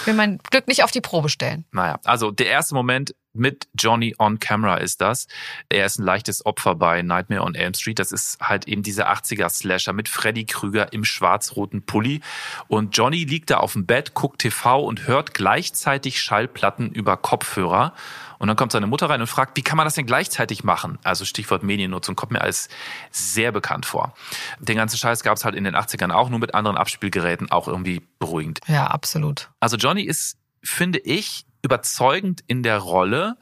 [0.00, 1.64] Ich will mein Glück nicht auf die Probe stellen.
[1.70, 5.26] Naja, also der erste Moment mit Johnny on Camera ist das.
[5.68, 7.98] Er ist ein leichtes Opfer bei Nightmare on Elm Street.
[7.98, 12.20] Das ist halt eben dieser 80er-Slasher mit Freddy Krüger im schwarz-roten Pulli.
[12.68, 17.94] Und Johnny liegt da auf dem Bett, guckt TV und hört gleichzeitig Schallplatten über Kopfhörer.
[18.38, 20.98] Und dann kommt seine Mutter rein und fragt, wie kann man das denn gleichzeitig machen?
[21.04, 22.70] Also Stichwort Mediennutzung kommt mir alles
[23.10, 24.14] sehr bekannt vor.
[24.58, 27.68] Den ganzen Scheiß gab es halt in den 80ern auch, nur mit anderen Abspielgeräten, auch
[27.68, 28.60] irgendwie beruhigend.
[28.66, 29.50] Ja, absolut.
[29.60, 33.36] Also Johnny ist, finde ich, überzeugend in der Rolle,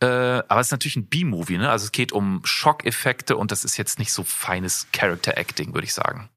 [0.00, 1.70] äh, aber es ist natürlich ein B-Movie, ne?
[1.70, 5.86] Also es geht um Schockeffekte und das ist jetzt nicht so feines Character Acting, würde
[5.86, 6.28] ich sagen.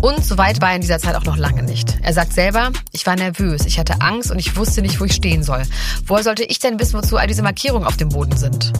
[0.00, 1.98] Und so weit war er in dieser Zeit auch noch lange nicht.
[2.02, 5.14] Er sagt selber, ich war nervös, ich hatte Angst und ich wusste nicht, wo ich
[5.14, 5.62] stehen soll.
[6.06, 8.72] Woher sollte ich denn wissen, wozu all diese Markierungen auf dem Boden sind?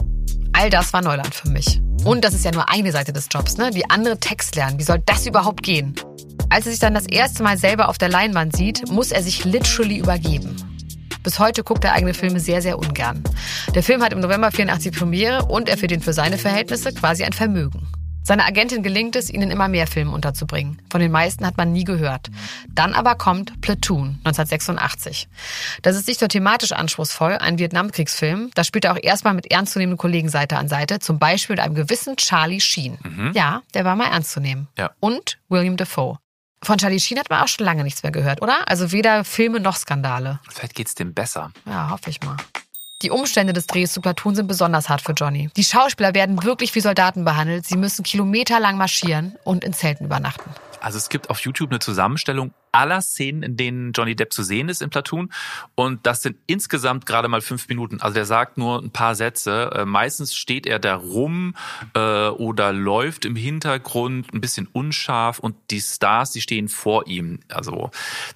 [0.53, 1.81] All das war Neuland für mich.
[2.05, 3.71] Und das ist ja nur eine Seite des Jobs, ne?
[3.71, 4.79] Die andere Text lernen.
[4.79, 5.95] Wie soll das überhaupt gehen?
[6.49, 9.43] Als er sich dann das erste Mal selber auf der Leinwand sieht, muss er sich
[9.43, 10.55] literally übergeben.
[11.23, 13.23] Bis heute guckt er eigene Filme sehr, sehr ungern.
[13.75, 17.33] Der Film hat im November 84 Premiere und er verdient für seine Verhältnisse quasi ein
[17.33, 17.87] Vermögen.
[18.29, 20.79] Seiner Agentin gelingt es, ihn in immer mehr Filmen unterzubringen.
[20.91, 22.27] Von den meisten hat man nie gehört.
[22.69, 25.27] Dann aber kommt Platoon 1986.
[25.81, 28.51] Das ist nicht nur thematisch anspruchsvoll, ein Vietnamkriegsfilm.
[28.53, 31.73] Da spielt er auch erstmal mit ernstzunehmenden Kollegen Seite an Seite, zum Beispiel mit einem
[31.73, 32.99] gewissen Charlie Sheen.
[33.33, 34.67] Ja, der war mal ernst zu nehmen.
[34.77, 34.91] Ja.
[34.99, 36.19] Und William Defoe.
[36.63, 38.67] Von Charlie Sheen hat man auch schon lange nichts mehr gehört, oder?
[38.67, 40.39] Also weder Filme noch Skandale.
[40.49, 41.51] Vielleicht geht's dem besser.
[41.65, 42.35] Ja, hoffe ich mal.
[43.01, 45.49] Die Umstände des Drehs zu Platoon sind besonders hart für Johnny.
[45.55, 47.65] Die Schauspieler werden wirklich wie Soldaten behandelt.
[47.65, 50.49] Sie müssen kilometerlang marschieren und in Zelten übernachten.
[50.81, 54.69] Also es gibt auf YouTube eine Zusammenstellung aller Szenen, in denen Johnny Depp zu sehen
[54.69, 55.31] ist in Platoon.
[55.75, 58.01] Und das sind insgesamt gerade mal fünf Minuten.
[58.01, 59.71] Also der sagt nur ein paar Sätze.
[59.73, 61.55] Äh, meistens steht er da rum
[61.93, 67.39] äh, oder läuft im Hintergrund, ein bisschen unscharf und die Stars, die stehen vor ihm.
[67.49, 67.91] Also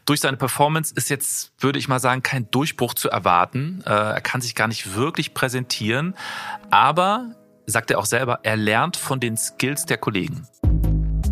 [0.06, 3.84] durch seine Performance ist jetzt, würde ich mal sagen, kein Durchbruch zu erwarten.
[3.86, 6.16] Äh, er kann sich gar nicht wirklich präsentieren.
[6.72, 10.48] Aber, sagt er auch selber, er lernt von den Skills der Kollegen.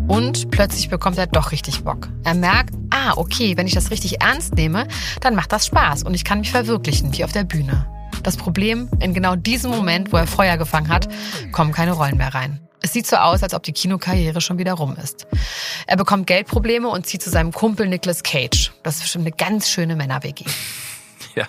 [0.08, 2.08] Und plötzlich bekommt er doch richtig Bock.
[2.24, 4.86] Er merkt, ah, okay, wenn ich das richtig ernst nehme,
[5.20, 7.86] dann macht das Spaß und ich kann mich verwirklichen, wie auf der Bühne.
[8.22, 11.08] Das Problem, in genau diesem Moment, wo er Feuer gefangen hat,
[11.50, 12.60] kommen keine Rollen mehr rein.
[12.80, 15.26] Es sieht so aus, als ob die Kinokarriere schon wieder rum ist.
[15.86, 18.72] Er bekommt Geldprobleme und zieht zu seinem Kumpel Nicolas Cage.
[18.82, 20.44] Das ist bestimmt eine ganz schöne Männer-WG.
[21.36, 21.46] Ja,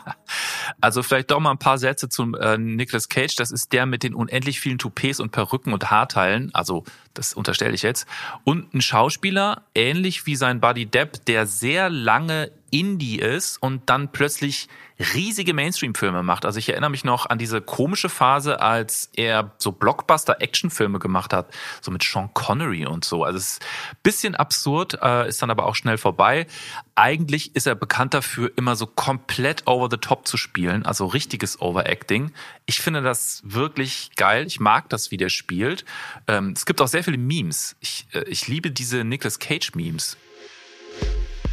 [0.80, 3.36] also vielleicht doch mal ein paar Sätze zum äh, Nicolas Cage.
[3.36, 6.52] Das ist der mit den unendlich vielen Toupets und Perücken und Haarteilen.
[6.54, 8.08] Also das unterstelle ich jetzt.
[8.44, 14.12] Und ein Schauspieler, ähnlich wie sein Buddy Depp, der sehr lange Indie ist und dann
[14.12, 14.68] plötzlich
[15.14, 16.46] riesige Mainstream-Filme macht.
[16.46, 21.54] Also ich erinnere mich noch an diese komische Phase, als er so Blockbuster-Action-Filme gemacht hat,
[21.82, 23.24] so mit Sean Connery und so.
[23.24, 23.62] Also es ist
[23.92, 26.48] ein bisschen absurd, äh, ist dann aber auch schnell vorbei.
[26.96, 31.62] Eigentlich ist er bekannt dafür, immer so komplett over the top zu spielen, also richtiges
[31.62, 32.32] Overacting.
[32.66, 34.46] Ich finde das wirklich geil.
[34.46, 35.86] Ich mag das, wie der spielt.
[36.28, 37.76] Ähm, es gibt auch sehr viele Memes.
[37.80, 40.18] Ich, äh, ich liebe diese Nicolas Cage-Memes.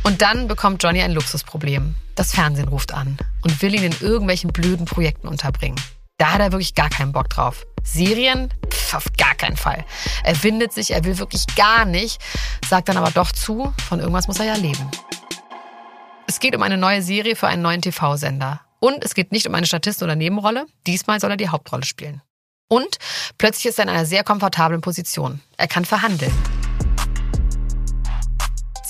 [0.02, 1.94] Und dann bekommt Johnny ein Luxusproblem.
[2.14, 5.80] Das Fernsehen ruft an und will ihn in irgendwelchen blöden Projekten unterbringen.
[6.18, 7.64] Da hat er wirklich gar keinen Bock drauf.
[7.82, 8.52] Serien?
[8.68, 9.84] Pff, auf gar keinen Fall.
[10.22, 12.20] Er windet sich, er will wirklich gar nicht,
[12.68, 14.90] sagt dann aber doch zu, von irgendwas muss er ja leben.
[16.26, 18.60] Es geht um eine neue Serie für einen neuen TV-Sender.
[18.80, 20.66] Und es geht nicht um eine Statisten- oder Nebenrolle.
[20.86, 22.22] Diesmal soll er die Hauptrolle spielen.
[22.68, 22.98] Und
[23.36, 25.40] plötzlich ist er in einer sehr komfortablen Position.
[25.56, 26.32] Er kann verhandeln.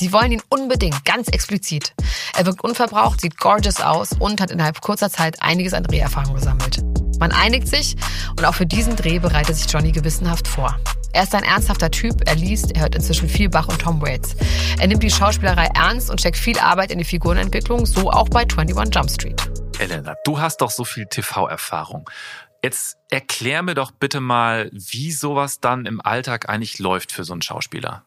[0.00, 1.92] Sie wollen ihn unbedingt, ganz explizit.
[2.34, 6.82] Er wirkt unverbraucht, sieht gorgeous aus und hat innerhalb kurzer Zeit einiges an Dreherfahrung gesammelt.
[7.18, 7.96] Man einigt sich
[8.30, 10.74] und auch für diesen Dreh bereitet sich Johnny gewissenhaft vor.
[11.12, 14.36] Er ist ein ernsthafter Typ, er liest, er hört inzwischen viel Bach und Tom Waits.
[14.78, 18.46] Er nimmt die Schauspielerei ernst und steckt viel Arbeit in die Figurenentwicklung, so auch bei
[18.46, 19.50] 21 Jump Street.
[19.80, 22.08] Elena, du hast doch so viel TV-Erfahrung.
[22.64, 27.34] Jetzt erklär mir doch bitte mal, wie sowas dann im Alltag eigentlich läuft für so
[27.34, 28.06] einen Schauspieler.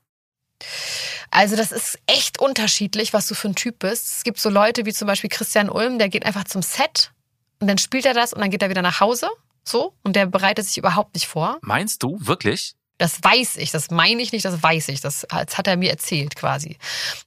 [1.32, 4.17] Also das ist echt unterschiedlich, was du für ein Typ bist.
[4.17, 7.12] Es gibt so Leute wie zum Beispiel Christian Ulm, der geht einfach zum Set
[7.60, 9.30] und dann spielt er das und dann geht er wieder nach Hause.
[9.63, 9.93] So.
[10.04, 11.60] Und der bereitet sich überhaupt nicht vor.
[11.62, 12.76] Meinst du wirklich?
[12.97, 15.02] Das weiß ich, das meine ich nicht, das weiß ich.
[15.02, 16.78] Das, das hat er mir erzählt quasi.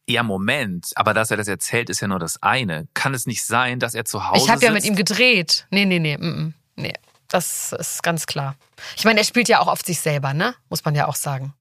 [0.09, 0.93] Ja, Moment.
[0.95, 2.87] Aber dass er das erzählt, ist ja nur das eine.
[2.95, 5.67] Kann es nicht sein, dass er zu Hause Ich habe ja mit ihm gedreht.
[5.71, 6.95] Nee, nee, nee, mm, mm, nee.
[7.29, 8.55] Das ist ganz klar.
[8.97, 10.55] Ich meine, er spielt ja auch oft sich selber, ne?
[10.69, 11.55] Muss man ja auch sagen.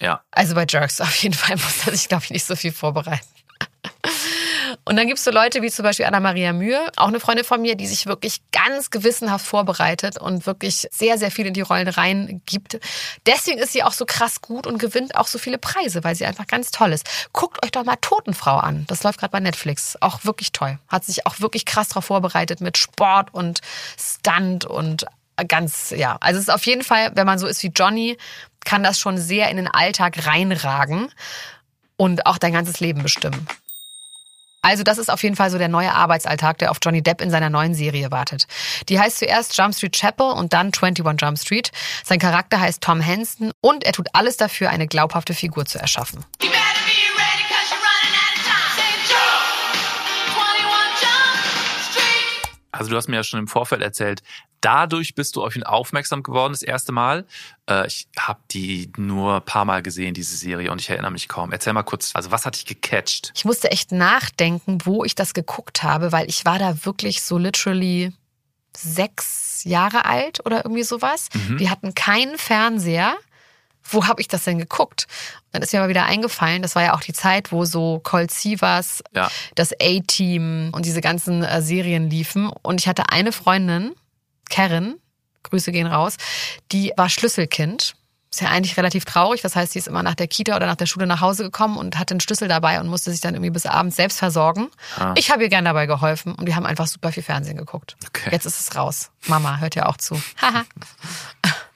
[0.00, 0.22] Ja.
[0.30, 3.26] Also bei Jerks auf jeden Fall muss er sich, glaube ich, nicht so viel vorbereiten.
[4.84, 7.74] Und dann gibt's so Leute wie zum Beispiel Anna-Maria Mühe, auch eine Freundin von mir,
[7.74, 12.78] die sich wirklich ganz gewissenhaft vorbereitet und wirklich sehr, sehr viel in die Rollen reingibt.
[13.26, 16.24] Deswegen ist sie auch so krass gut und gewinnt auch so viele Preise, weil sie
[16.24, 17.08] einfach ganz toll ist.
[17.32, 18.84] Guckt euch doch mal Totenfrau an.
[18.86, 19.96] Das läuft gerade bei Netflix.
[20.00, 20.78] Auch wirklich toll.
[20.88, 23.60] Hat sich auch wirklich krass darauf vorbereitet mit Sport und
[23.98, 25.06] Stunt und
[25.48, 26.16] ganz, ja.
[26.20, 28.16] Also es ist auf jeden Fall, wenn man so ist wie Johnny,
[28.64, 31.10] kann das schon sehr in den Alltag reinragen
[31.96, 33.46] und auch dein ganzes Leben bestimmen.
[34.62, 37.30] Also das ist auf jeden Fall so der neue Arbeitsalltag, der auf Johnny Depp in
[37.30, 38.46] seiner neuen Serie wartet.
[38.88, 41.72] Die heißt zuerst Jump Street Chapel und dann 21 Jump Street.
[42.04, 46.24] Sein Charakter heißt Tom Henson und er tut alles dafür, eine glaubhafte Figur zu erschaffen.
[52.80, 54.22] Also du hast mir ja schon im Vorfeld erzählt,
[54.62, 57.26] dadurch bist du auf ihn aufmerksam geworden das erste Mal.
[57.68, 61.28] Äh, ich habe die nur ein paar Mal gesehen, diese Serie, und ich erinnere mich
[61.28, 61.52] kaum.
[61.52, 63.32] Erzähl mal kurz, also was hat dich gecatcht?
[63.34, 67.36] Ich musste echt nachdenken, wo ich das geguckt habe, weil ich war da wirklich so
[67.36, 68.14] literally
[68.74, 71.28] sechs Jahre alt oder irgendwie sowas.
[71.58, 73.14] Wir hatten keinen Fernseher.
[73.88, 75.06] Wo habe ich das denn geguckt?
[75.46, 78.00] Und dann ist mir aber wieder eingefallen, das war ja auch die Zeit, wo so
[78.02, 79.30] Colt Sievers, Ja.
[79.56, 82.48] das A-Team und diese ganzen äh, Serien liefen.
[82.62, 83.92] Und ich hatte eine Freundin,
[84.48, 84.96] Karen,
[85.42, 86.16] Grüße gehen raus,
[86.70, 87.94] die war Schlüsselkind
[88.30, 89.40] Ist ja eigentlich relativ traurig.
[89.42, 91.76] Das heißt, sie ist immer nach der Kita oder nach der Schule nach Hause gekommen
[91.76, 94.68] und hatte einen Schlüssel dabei und musste sich dann irgendwie bis abends selbst versorgen.
[94.96, 95.14] Ah.
[95.16, 97.96] Ich habe ihr gern dabei geholfen und wir haben einfach super viel Fernsehen geguckt.
[98.06, 98.28] Okay.
[98.30, 99.10] Jetzt ist es raus.
[99.26, 100.14] Mama hört ja auch zu.
[100.40, 100.62] Haha.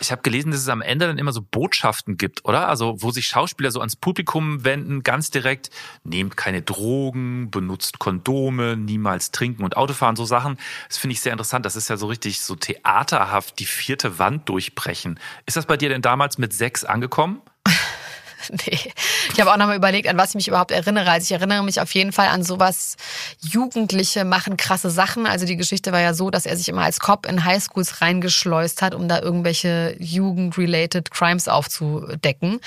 [0.00, 2.68] Ich habe gelesen, dass es am Ende dann immer so Botschaften gibt, oder?
[2.68, 5.70] Also wo sich Schauspieler so ans Publikum wenden, ganz direkt,
[6.04, 10.56] nehmt keine Drogen, benutzt Kondome, niemals trinken und Autofahren, so Sachen.
[10.88, 11.66] Das finde ich sehr interessant.
[11.66, 15.20] Das ist ja so richtig so theaterhaft, die vierte Wand durchbrechen.
[15.44, 17.42] Ist das bei dir denn damals mit sechs angekommen?
[18.66, 18.92] Nee.
[19.32, 21.10] Ich habe auch nochmal überlegt, an was ich mich überhaupt erinnere.
[21.10, 22.96] Also ich erinnere mich auf jeden Fall an sowas,
[23.40, 25.26] Jugendliche machen krasse Sachen.
[25.26, 28.82] Also die Geschichte war ja so, dass er sich immer als Cop in Highschools reingeschleust
[28.82, 32.60] hat, um da irgendwelche Jugend-related Crimes aufzudecken.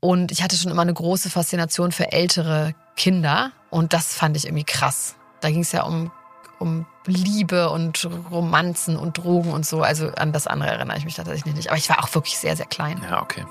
[0.00, 3.52] Und ich hatte schon immer eine große Faszination für ältere Kinder.
[3.70, 5.14] Und das fand ich irgendwie krass.
[5.40, 6.10] Da ging es ja um,
[6.58, 9.82] um Liebe und Romanzen und Drogen und so.
[9.82, 11.68] Also an das andere erinnere ich mich tatsächlich nicht.
[11.68, 13.00] Aber ich war auch wirklich sehr, sehr klein.
[13.08, 13.44] Ja, okay.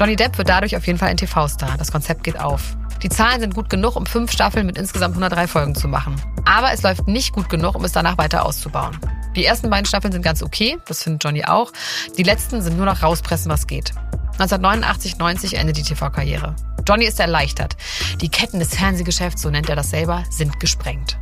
[0.00, 1.76] Johnny Depp wird dadurch auf jeden Fall ein TV-Star.
[1.76, 2.74] Das Konzept geht auf.
[3.02, 6.16] Die Zahlen sind gut genug, um fünf Staffeln mit insgesamt 103 Folgen zu machen.
[6.46, 8.98] Aber es läuft nicht gut genug, um es danach weiter auszubauen.
[9.36, 11.70] Die ersten beiden Staffeln sind ganz okay, das findet Johnny auch.
[12.16, 13.92] Die letzten sind nur noch rauspressen, was geht.
[14.38, 16.56] 1989, 90 endet die TV-Karriere.
[16.88, 17.76] Johnny ist erleichtert.
[18.22, 21.18] Die Ketten des Fernsehgeschäfts, so nennt er das selber, sind gesprengt.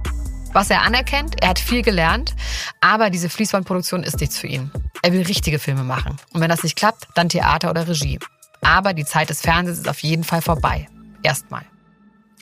[0.53, 2.37] Was er anerkennt, er hat viel gelernt,
[2.81, 4.71] aber diese Fließbandproduktion ist nichts für ihn.
[5.03, 6.17] Er will richtige Filme machen.
[6.33, 8.21] Und wenn das nicht klappt, dann Theater oder Regie.
[8.63, 10.89] Aber die Zeit des Fernsehens ist auf jeden Fall vorbei.
[11.23, 11.65] Erstmal.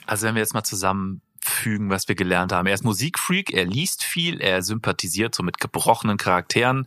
[0.06, 2.66] Also wenn wir jetzt mal zusammenfügen, was wir gelernt haben.
[2.66, 6.86] Er ist Musikfreak, er liest viel, er sympathisiert so mit gebrochenen Charakteren,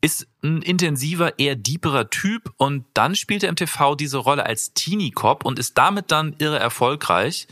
[0.00, 4.72] ist ein intensiver, eher deeperer Typ und dann spielt er im TV diese Rolle als
[4.74, 7.48] Teenie-Cop und ist damit dann irre erfolgreich.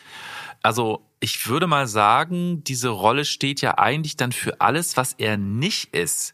[0.62, 5.36] Also ich würde mal sagen, diese Rolle steht ja eigentlich dann für alles, was er
[5.36, 6.32] nicht ist.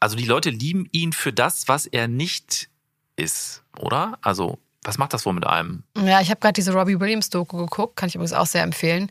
[0.00, 2.68] Also die Leute lieben ihn für das, was er nicht
[3.16, 4.18] ist, oder?
[4.22, 5.82] Also was macht das wohl mit einem?
[5.96, 9.08] Ja, ich habe gerade diese Robbie Williams Doku geguckt, kann ich übrigens auch sehr empfehlen.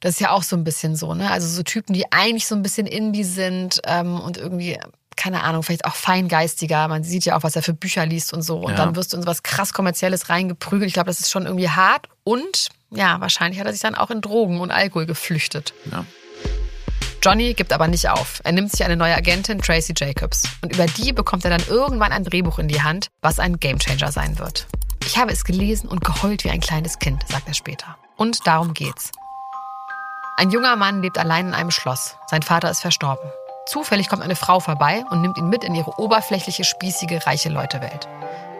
[0.00, 1.30] Das ist ja auch so ein bisschen so, ne?
[1.32, 4.78] Also so Typen, die eigentlich so ein bisschen indie sind ähm, und irgendwie
[5.16, 6.86] keine Ahnung, vielleicht auch feingeistiger.
[6.88, 8.58] Man sieht ja auch, was er für Bücher liest und so.
[8.58, 8.76] Und Ja.
[8.76, 10.86] dann wirst du in so was krass Kommerzielles reingeprügelt.
[10.88, 12.06] Ich glaube, das ist schon irgendwie hart.
[12.22, 15.72] Und ja, wahrscheinlich hat er sich dann auch in Drogen und Alkohol geflüchtet.
[15.90, 16.04] Ja.
[17.26, 18.40] Johnny gibt aber nicht auf.
[18.44, 20.44] Er nimmt sich eine neue Agentin, Tracy Jacobs.
[20.62, 24.12] Und über die bekommt er dann irgendwann ein Drehbuch in die Hand, was ein Gamechanger
[24.12, 24.68] sein wird.
[25.04, 27.96] Ich habe es gelesen und geheult wie ein kleines Kind, sagt er später.
[28.14, 29.10] Und darum geht's.
[30.36, 32.16] Ein junger Mann lebt allein in einem Schloss.
[32.28, 33.28] Sein Vater ist verstorben.
[33.66, 38.06] Zufällig kommt eine Frau vorbei und nimmt ihn mit in ihre oberflächliche, spießige, reiche Leute-Welt.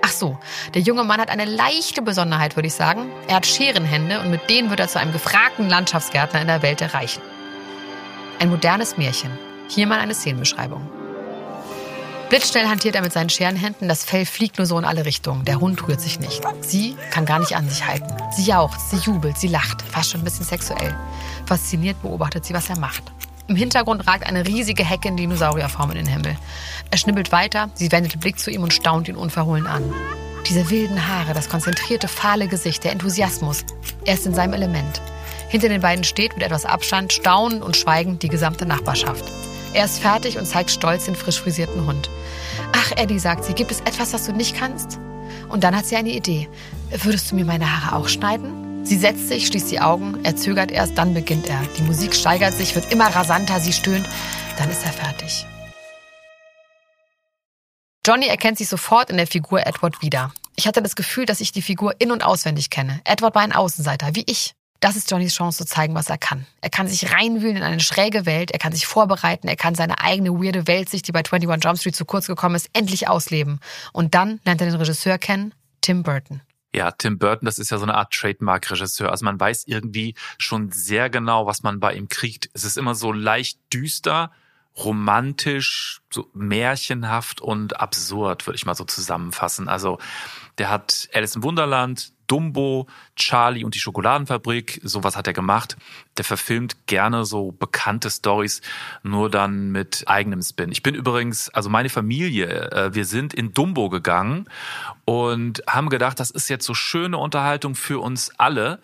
[0.03, 0.41] Ach so,
[0.75, 3.13] der junge Mann hat eine leichte Besonderheit, würde ich sagen.
[3.29, 6.81] Er hat Scherenhände und mit denen wird er zu einem gefragten Landschaftsgärtner in der Welt
[6.81, 7.23] der Reichen.
[8.39, 9.31] Ein modernes Märchen.
[9.69, 10.87] Hier mal eine Szenenbeschreibung.
[12.29, 15.45] Blitzschnell hantiert er mit seinen Scherenhänden, das Fell fliegt nur so in alle Richtungen.
[15.47, 16.43] Der Hund rührt sich nicht.
[16.61, 18.13] Sie kann gar nicht an sich halten.
[18.37, 20.95] Sie jauchzt, sie jubelt, sie lacht, fast schon ein bisschen sexuell.
[21.47, 23.05] Fasziniert beobachtet sie, was er macht.
[23.49, 26.37] Im Hintergrund ragt eine riesige Hecke in Dinosaurierform in den Himmel.
[26.91, 29.95] Er schnibbelt weiter, sie wendet den Blick zu ihm und staunt ihn unverhohlen an.
[30.47, 33.65] Diese wilden Haare, das konzentrierte, fahle Gesicht, der Enthusiasmus.
[34.05, 35.01] Er ist in seinem Element.
[35.57, 39.25] Hinter den beiden steht mit etwas Abstand, staunend und schweigend die gesamte Nachbarschaft.
[39.73, 42.11] Er ist fertig und zeigt stolz den frisch frisierten Hund.
[42.73, 44.99] Ach, Eddie, sagt sie, gibt es etwas, das du nicht kannst?
[45.49, 46.51] Und dann hat sie eine Idee.
[46.91, 48.85] Würdest du mir meine Haare auch schneiden?
[48.85, 51.63] Sie setzt sich, schließt die Augen, er zögert erst, dann beginnt er.
[51.79, 54.07] Die Musik steigert sich, wird immer rasanter, sie stöhnt.
[54.59, 55.47] Dann ist er fertig.
[58.07, 60.35] Johnny erkennt sich sofort in der Figur Edward wieder.
[60.55, 63.01] Ich hatte das Gefühl, dass ich die Figur in- und auswendig kenne.
[63.05, 64.56] Edward war ein Außenseiter, wie ich.
[64.81, 66.47] Das ist Johnnys Chance zu zeigen, was er kann.
[66.61, 70.01] Er kann sich reinwühlen in eine schräge Welt, er kann sich vorbereiten, er kann seine
[70.01, 73.61] eigene weirde Weltsicht, die bei 21 Jump Street zu kurz gekommen ist, endlich ausleben.
[73.93, 76.43] Und dann lernt er den Regisseur kennen, Tim Burton.
[76.75, 79.11] Ja, Tim Burton, das ist ja so eine Art Trademark-Regisseur.
[79.11, 82.51] Also man weiß irgendwie schon sehr genau, was man bei ihm kriegt.
[82.53, 84.31] Es ist immer so leicht düster,
[84.77, 89.69] romantisch, so märchenhaft und absurd, würde ich mal so zusammenfassen.
[89.69, 89.99] Also
[90.59, 92.87] der hat Alice im Wunderland, Dumbo,
[93.17, 95.77] Charlie und die Schokoladenfabrik, sowas hat er gemacht.
[96.17, 98.63] Der verfilmt gerne so bekannte Stories,
[99.03, 100.73] nur dann mit eigenem Spin.
[100.73, 104.47] Ich bin übrigens, also meine Familie, äh, wir sind in Dumbo gegangen
[105.05, 108.81] und haben gedacht, das ist jetzt so schöne Unterhaltung für uns alle.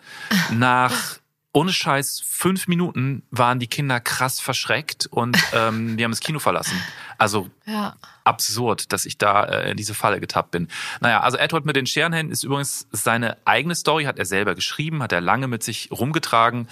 [0.51, 0.93] Nach
[1.53, 6.39] ohne Scheiß, fünf Minuten waren die Kinder krass verschreckt und ähm, die haben das Kino
[6.39, 6.77] verlassen.
[7.17, 7.95] Also Ja.
[8.23, 10.67] absurd, dass ich da äh, in diese Falle getappt bin.
[10.99, 15.03] Naja, also Edward mit den Scherenhänden ist übrigens seine eigene Story, hat er selber geschrieben,
[15.03, 16.67] hat er lange mit sich rumgetragen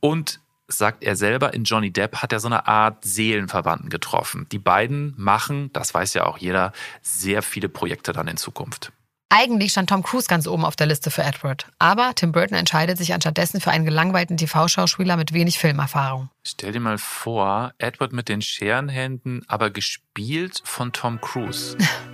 [0.00, 4.46] und sagt er selber, in Johnny Depp hat er so eine Art Seelenverwandten getroffen.
[4.52, 8.92] Die beiden machen, das weiß ja auch jeder, sehr viele Projekte dann in Zukunft.
[9.30, 11.66] Eigentlich stand Tom Cruise ganz oben auf der Liste für Edward.
[11.78, 16.30] Aber Tim Burton entscheidet sich anstattdessen für einen gelangweilten TV-Schauspieler mit wenig Filmerfahrung.
[16.42, 21.76] Stell dir mal vor, Edward mit den Scherenhänden, aber gespielt von Tom Cruise.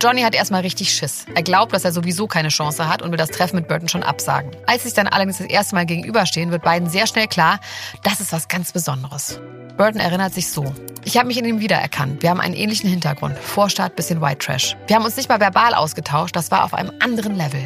[0.00, 1.26] Johnny hat erstmal richtig Schiss.
[1.34, 4.02] Er glaubt, dass er sowieso keine Chance hat und will das Treffen mit Burton schon
[4.02, 4.50] absagen.
[4.66, 7.60] Als sich dann allerdings das erste Mal gegenüberstehen, wird beiden sehr schnell klar,
[8.02, 9.40] das ist was ganz Besonderes.
[9.76, 10.72] Burton erinnert sich so.
[11.04, 12.22] Ich habe mich in ihm wiedererkannt.
[12.22, 13.38] Wir haben einen ähnlichen Hintergrund.
[13.38, 14.76] Vorstadt, bisschen White Trash.
[14.86, 17.62] Wir haben uns nicht mal verbal ausgetauscht, das war auf einem anderen Level.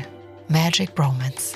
[0.49, 1.55] Magic Bromance.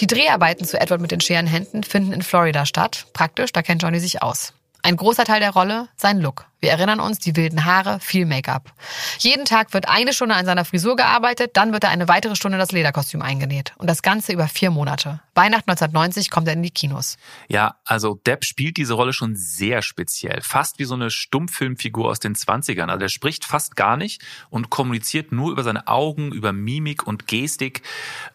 [0.00, 3.06] Die Dreharbeiten zu Edward mit den Scherenhänden finden in Florida statt.
[3.12, 4.52] Praktisch, da kennt Johnny sich aus.
[4.82, 6.46] Ein großer Teil der Rolle, sein Look.
[6.60, 8.72] Wir erinnern uns, die wilden Haare, viel Make-up.
[9.18, 12.58] Jeden Tag wird eine Stunde an seiner Frisur gearbeitet, dann wird er eine weitere Stunde
[12.58, 13.74] das Lederkostüm eingenäht.
[13.78, 15.20] Und das Ganze über vier Monate.
[15.34, 17.16] Weihnachten 1990 kommt er in die Kinos.
[17.46, 20.40] Ja, also Depp spielt diese Rolle schon sehr speziell.
[20.42, 22.88] Fast wie so eine Stummfilmfigur aus den 20ern.
[22.88, 27.28] Also er spricht fast gar nicht und kommuniziert nur über seine Augen, über Mimik und
[27.28, 27.82] Gestik.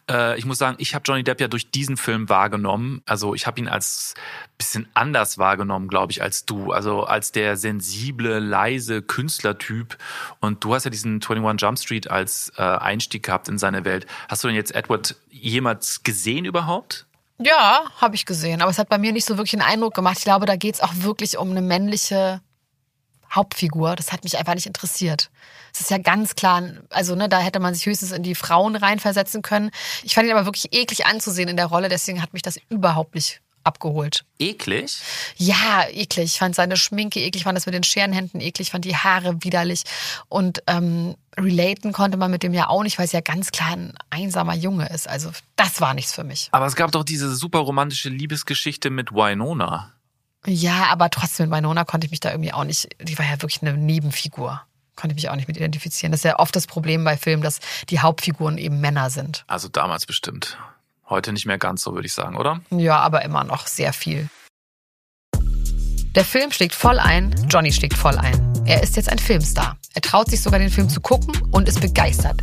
[0.09, 3.01] Äh, ich muss sagen, ich habe Johnny Depp ja durch diesen Film wahrgenommen.
[3.05, 4.15] Also ich habe ihn als
[4.57, 6.71] bisschen anders wahrgenommen, glaube ich, als du.
[6.71, 9.97] Also als der sensible, leise Künstlertyp.
[10.39, 14.05] Und du hast ja diesen 21 Jump Street als äh, Einstieg gehabt in seine Welt.
[14.29, 17.05] Hast du denn jetzt Edward jemals gesehen überhaupt?
[17.39, 18.61] Ja, habe ich gesehen.
[18.61, 20.17] Aber es hat bei mir nicht so wirklich einen Eindruck gemacht.
[20.19, 22.41] Ich glaube, da geht es auch wirklich um eine männliche
[23.33, 23.95] Hauptfigur.
[23.95, 25.29] Das hat mich einfach nicht interessiert.
[25.73, 28.75] Es ist ja ganz klar, also ne, da hätte man sich höchstens in die Frauen
[28.75, 29.71] reinversetzen können.
[30.03, 33.15] Ich fand ihn aber wirklich eklig anzusehen in der Rolle, deswegen hat mich das überhaupt
[33.15, 34.25] nicht abgeholt.
[34.39, 34.97] Eklig?
[35.37, 36.25] Ja, eklig.
[36.25, 39.83] Ich fand seine Schminke eklig, fand das mit den Scherenhänden eklig, fand die Haare widerlich.
[40.29, 43.71] Und ähm, relaten konnte man mit dem ja auch nicht, weil es ja ganz klar
[43.71, 45.07] ein einsamer Junge ist.
[45.07, 46.49] Also das war nichts für mich.
[46.51, 49.91] Aber es gab doch diese super romantische Liebesgeschichte mit Winona.
[50.45, 53.41] Ja, aber trotzdem mit Winona konnte ich mich da irgendwie auch nicht, die war ja
[53.41, 54.61] wirklich eine Nebenfigur.
[54.95, 56.11] Konnte ich mich auch nicht mit identifizieren.
[56.11, 57.59] Das ist ja oft das Problem bei Filmen, dass
[57.89, 59.43] die Hauptfiguren eben Männer sind.
[59.47, 60.57] Also damals bestimmt.
[61.09, 62.61] Heute nicht mehr ganz so, würde ich sagen, oder?
[62.69, 64.29] Ja, aber immer noch sehr viel.
[66.15, 68.62] Der Film schlägt voll ein, Johnny schlägt voll ein.
[68.65, 69.77] Er ist jetzt ein Filmstar.
[69.93, 72.41] Er traut sich sogar den Film zu gucken und ist begeistert.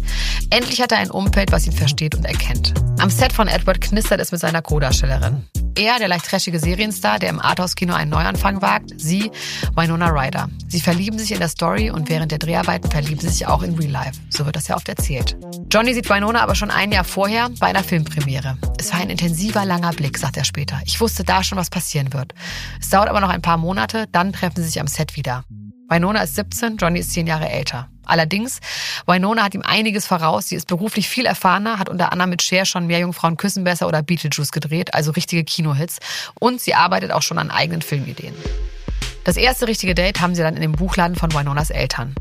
[0.50, 2.74] Endlich hat er ein Umfeld, was ihn versteht und erkennt.
[2.98, 5.44] Am Set von Edward knistert es mit seiner Co-Darstellerin.
[5.76, 8.92] Er, der leicht trashige Serienstar, der im Arthouse-Kino einen Neuanfang wagt.
[9.00, 9.30] Sie,
[9.74, 10.50] Winona Ryder.
[10.68, 13.74] Sie verlieben sich in der Story und während der Dreharbeiten verlieben sie sich auch in
[13.76, 14.20] Real Life.
[14.28, 15.36] So wird das ja oft erzählt.
[15.72, 18.58] Johnny sieht Winona aber schon ein Jahr vorher bei einer Filmpremiere.
[18.78, 20.80] Es war ein intensiver, langer Blick, sagt er später.
[20.84, 22.34] Ich wusste da schon, was passieren wird.
[22.78, 25.44] Es dauert aber noch ein paar Monate, dann treffen sie sich am Set wieder.
[25.90, 27.88] Winona ist 17, Johnny ist 10 Jahre älter.
[28.04, 28.60] Allerdings,
[29.06, 30.48] Winona hat ihm einiges voraus.
[30.48, 33.88] Sie ist beruflich viel erfahrener, hat unter anderem mit Cher schon Mehr Jungfrauen küssen besser
[33.88, 35.98] oder Beetlejuice gedreht, also richtige Kinohits.
[36.38, 38.34] Und sie arbeitet auch schon an eigenen Filmideen.
[39.24, 42.14] Das erste richtige Date haben sie dann in dem Buchladen von Winonas Eltern.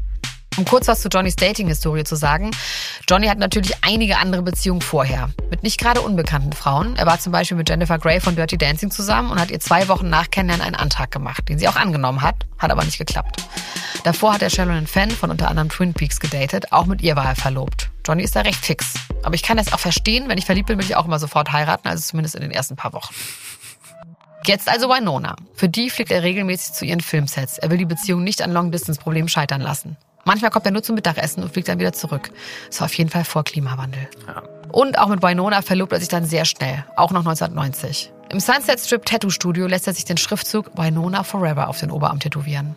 [0.59, 2.51] Um kurz was zu Johnnys Dating-Historie zu sagen.
[3.09, 5.29] Johnny hat natürlich einige andere Beziehungen vorher.
[5.49, 6.97] Mit nicht gerade unbekannten Frauen.
[6.97, 9.87] Er war zum Beispiel mit Jennifer Grey von Dirty Dancing zusammen und hat ihr zwei
[9.87, 13.41] Wochen nach Kennenlernen einen Antrag gemacht, den sie auch angenommen hat, hat aber nicht geklappt.
[14.03, 16.73] Davor hat er Sherilyn Fenn von unter anderem Twin Peaks gedatet.
[16.73, 17.89] Auch mit ihr war er verlobt.
[18.05, 18.95] Johnny ist da recht fix.
[19.23, 20.27] Aber ich kann das auch verstehen.
[20.27, 21.87] Wenn ich verliebt bin, will ich auch immer sofort heiraten.
[21.87, 23.15] Also zumindest in den ersten paar Wochen.
[24.45, 25.37] Jetzt also Winona.
[25.53, 27.59] Für die fliegt er regelmäßig zu ihren Filmsets.
[27.59, 29.95] Er will die Beziehung nicht an Long-Distance-Problemen scheitern lassen.
[30.29, 32.29] Manchmal kommt er nur zum Mittagessen und fliegt dann wieder zurück.
[32.67, 34.07] Das war auf jeden Fall vor Klimawandel.
[34.27, 34.43] Ja.
[34.71, 38.11] Und auch mit Winona verlobt er sich dann sehr schnell, auch noch 1990.
[38.29, 42.19] Im Sunset Strip Tattoo Studio lässt er sich den Schriftzug Winona Forever auf den Oberarm
[42.19, 42.75] tätowieren.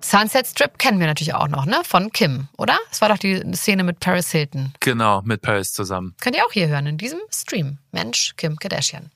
[0.00, 1.82] Sunset Strip kennen wir natürlich auch noch, ne?
[1.84, 2.78] Von Kim, oder?
[2.88, 4.72] Das war doch die Szene mit Paris Hilton.
[4.80, 6.14] Genau, mit Paris zusammen.
[6.22, 7.80] Könnt ihr auch hier hören in diesem Stream.
[7.92, 9.10] Mensch, Kim Kardashian.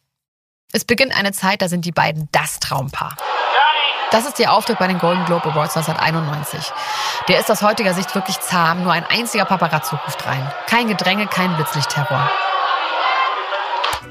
[0.75, 3.17] Es beginnt eine Zeit, da sind die beiden das Traumpaar.
[4.11, 6.73] Das ist ihr Auftritt bei den Golden Globe Awards 1991.
[7.29, 10.51] Der ist aus heutiger Sicht wirklich zahm, nur ein einziger Paparazzo ruft rein.
[10.67, 12.31] Kein Gedränge, kein Blitzlichtterror.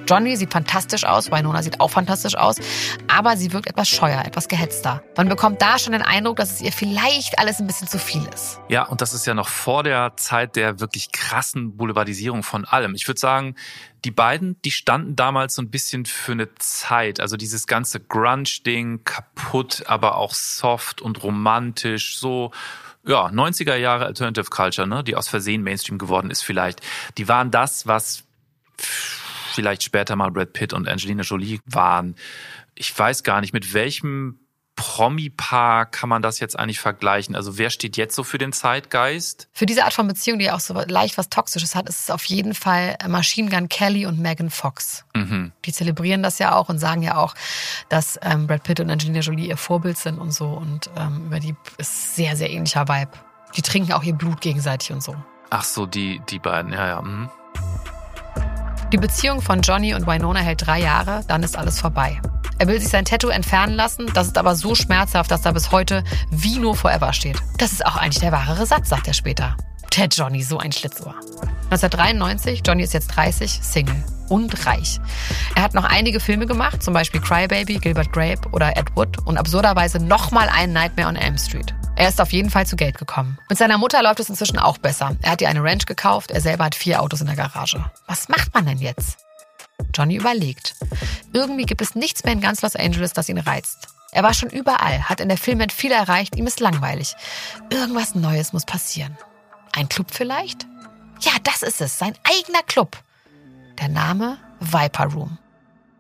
[0.08, 2.56] Johnny sieht fantastisch aus, Winona sieht auch fantastisch aus,
[3.08, 5.04] aber sie wirkt etwas scheuer, etwas gehetzter.
[5.18, 8.26] Man bekommt da schon den Eindruck, dass es ihr vielleicht alles ein bisschen zu viel
[8.34, 8.62] ist.
[8.70, 12.96] Ja, und das ist ja noch vor der Zeit der wirklich krassen Boulevardisierung von allem.
[12.96, 13.56] Ich würde sagen,
[14.06, 17.20] die beiden, die standen damals so ein bisschen für eine Zeit.
[17.20, 22.52] Also dieses ganze Grunge-Ding, kaputt, aber auch soft und romantisch, so
[23.06, 26.82] ja, 90er Jahre Alternative Culture, ne, die aus Versehen Mainstream geworden ist vielleicht.
[27.18, 28.24] Die waren das, was
[29.58, 32.16] vielleicht später mal Brad Pitt und Angelina Jolie waren.
[32.76, 34.38] Ich weiß gar nicht, mit welchem
[34.76, 37.36] Promi-Paar kann man das jetzt eigentlich vergleichen?
[37.36, 39.50] Also wer steht jetzt so für den Zeitgeist?
[39.52, 42.24] Für diese Art von Beziehung, die auch so leicht was Toxisches hat, ist es auf
[42.26, 45.04] jeden Fall Machine Gun Kelly und Megan Fox.
[45.16, 45.52] Mhm.
[45.66, 47.34] Die zelebrieren das ja auch und sagen ja auch,
[47.90, 50.46] dass ähm, Brad Pitt und Angelina Jolie ihr Vorbild sind und so.
[50.46, 53.12] Und ähm, über die ist sehr, sehr ähnlicher Vibe.
[53.56, 55.16] Die trinken auch ihr Blut gegenseitig und so.
[55.50, 57.02] Ach so, die, die beiden, ja, ja.
[57.02, 57.32] Mhm.
[58.94, 62.22] Die Beziehung von Johnny und Winona hält drei Jahre, dann ist alles vorbei.
[62.58, 65.72] Er will sich sein Tattoo entfernen lassen, das ist aber so schmerzhaft, dass da bis
[65.72, 67.36] heute wie nur Forever steht.
[67.58, 69.58] Das ist auch eigentlich der wahre Satz, sagt er später.
[69.98, 71.16] Der Johnny, so ein Schlitzohr.
[71.66, 75.02] 1993, Johnny ist jetzt 30, Single und reich.
[75.56, 79.38] Er hat noch einige Filme gemacht, zum Beispiel Crybaby, Gilbert Grape oder Ed Wood und
[79.38, 81.76] absurderweise nochmal ein Nightmare on Elm Street.
[81.98, 83.40] Er ist auf jeden Fall zu Geld gekommen.
[83.50, 85.16] Mit seiner Mutter läuft es inzwischen auch besser.
[85.24, 87.84] Er hat ihr eine Ranch gekauft, er selber hat vier Autos in der Garage.
[88.06, 89.18] Was macht man denn jetzt?
[89.96, 90.76] Johnny überlegt.
[91.34, 93.88] Irgendwie gibt es nichts mehr in ganz Los Angeles, das ihn reizt.
[94.12, 97.16] Er war schon überall, hat in der Filmwelt viel erreicht, ihm ist langweilig.
[97.72, 99.18] Irgendwas Neues muss passieren.
[99.74, 100.68] Ein Club vielleicht?
[101.22, 102.96] Ja, das ist es, sein eigener Club.
[103.80, 105.40] Der Name Viper Room.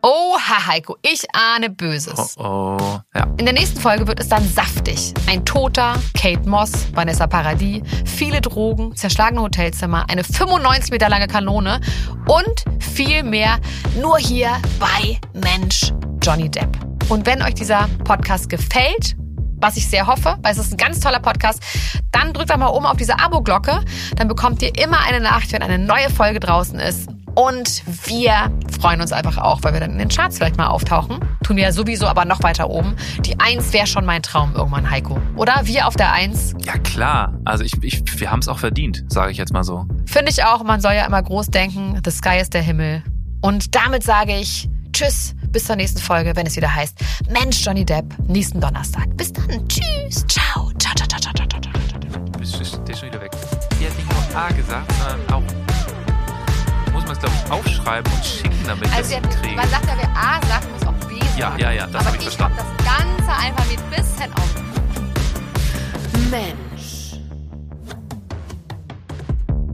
[0.09, 2.37] Oha, Heiko, ich ahne Böses.
[2.37, 2.99] Oh, oh.
[3.13, 3.27] Ja.
[3.37, 5.13] In der nächsten Folge wird es dann saftig.
[5.27, 11.81] Ein Toter, Kate Moss, Vanessa Paradis, viele Drogen, zerschlagene Hotelzimmer, eine 95 Meter lange Kanone
[12.25, 13.59] und viel mehr
[13.99, 15.91] nur hier bei Mensch
[16.21, 16.69] Johnny Depp.
[17.09, 19.17] Und wenn euch dieser Podcast gefällt,
[19.57, 21.61] was ich sehr hoffe, weil es ist ein ganz toller Podcast,
[22.11, 23.83] dann drückt doch mal oben auf diese Abo-Glocke.
[24.15, 27.09] Dann bekommt ihr immer eine Nachricht, wenn eine neue Folge draußen ist.
[27.37, 31.19] Und wir freuen uns einfach auch, weil wir dann in den Charts vielleicht mal auftauchen.
[31.43, 32.95] Tun wir ja sowieso, aber noch weiter oben.
[33.19, 35.19] Die Eins wäre schon mein Traum irgendwann, Heiko.
[35.35, 35.61] Oder?
[35.65, 36.55] Wir auf der Eins.
[36.65, 37.37] ja, klar.
[37.45, 39.85] Also ich, ich, wir haben es auch verdient, sage ich jetzt mal so.
[40.07, 42.01] Finde ich auch, man soll ja immer groß denken.
[42.03, 43.03] The sky ist der Himmel.
[43.41, 46.97] Und damit sage ich Tschüss, bis zur nächsten Folge, wenn es wieder heißt
[47.29, 49.15] Mensch Johnny Depp, nächsten Donnerstag.
[49.15, 49.67] Bis dann.
[49.67, 50.25] Tschüss.
[50.27, 50.71] Ciao.
[50.79, 52.19] Ciao, ciao, ciao, ciao, ciao, ciao, ciao.
[52.33, 53.31] Der ist schon wieder weg.
[53.79, 55.66] Die hat nicht nur A gesagt, sondern auch.
[57.17, 59.55] Es, glaube ich, aufschreiben und schicken, damit Also wir kriegen.
[59.55, 61.31] man sagt ja, wer A sagt, muss auch B sagen.
[61.37, 62.77] Ja, ja, ja, das Aber hab ich ich habe verstanden.
[62.77, 64.55] das ganze Alphabet bis hin auf.
[66.31, 67.13] Mensch.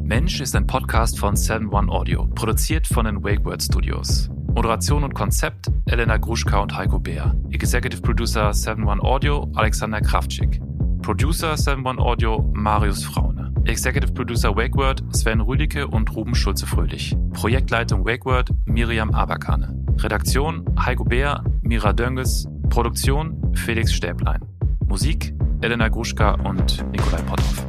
[0.03, 4.29] Mensch ist ein Podcast von 7-One Audio, produziert von den WakeWord Studios.
[4.53, 7.35] Moderation und Konzept Elena Gruschka und Heiko Beer.
[7.51, 10.61] Executive Producer 7-One Audio Alexander Kraftschick.
[11.01, 13.42] Producer 7-One Audio Marius Fraune.
[13.65, 17.15] Executive Producer WakeWord Sven Rüdicke und Ruben Schulze-Fröhlich.
[17.31, 19.73] Projektleitung WakeWord Miriam Aberkane.
[19.99, 22.47] Redaktion Heiko Beer, Mira Dönges.
[22.69, 24.41] Produktion Felix Stäblein.
[24.87, 27.65] Musik Elena Gruschka und Nikolai Potthoff.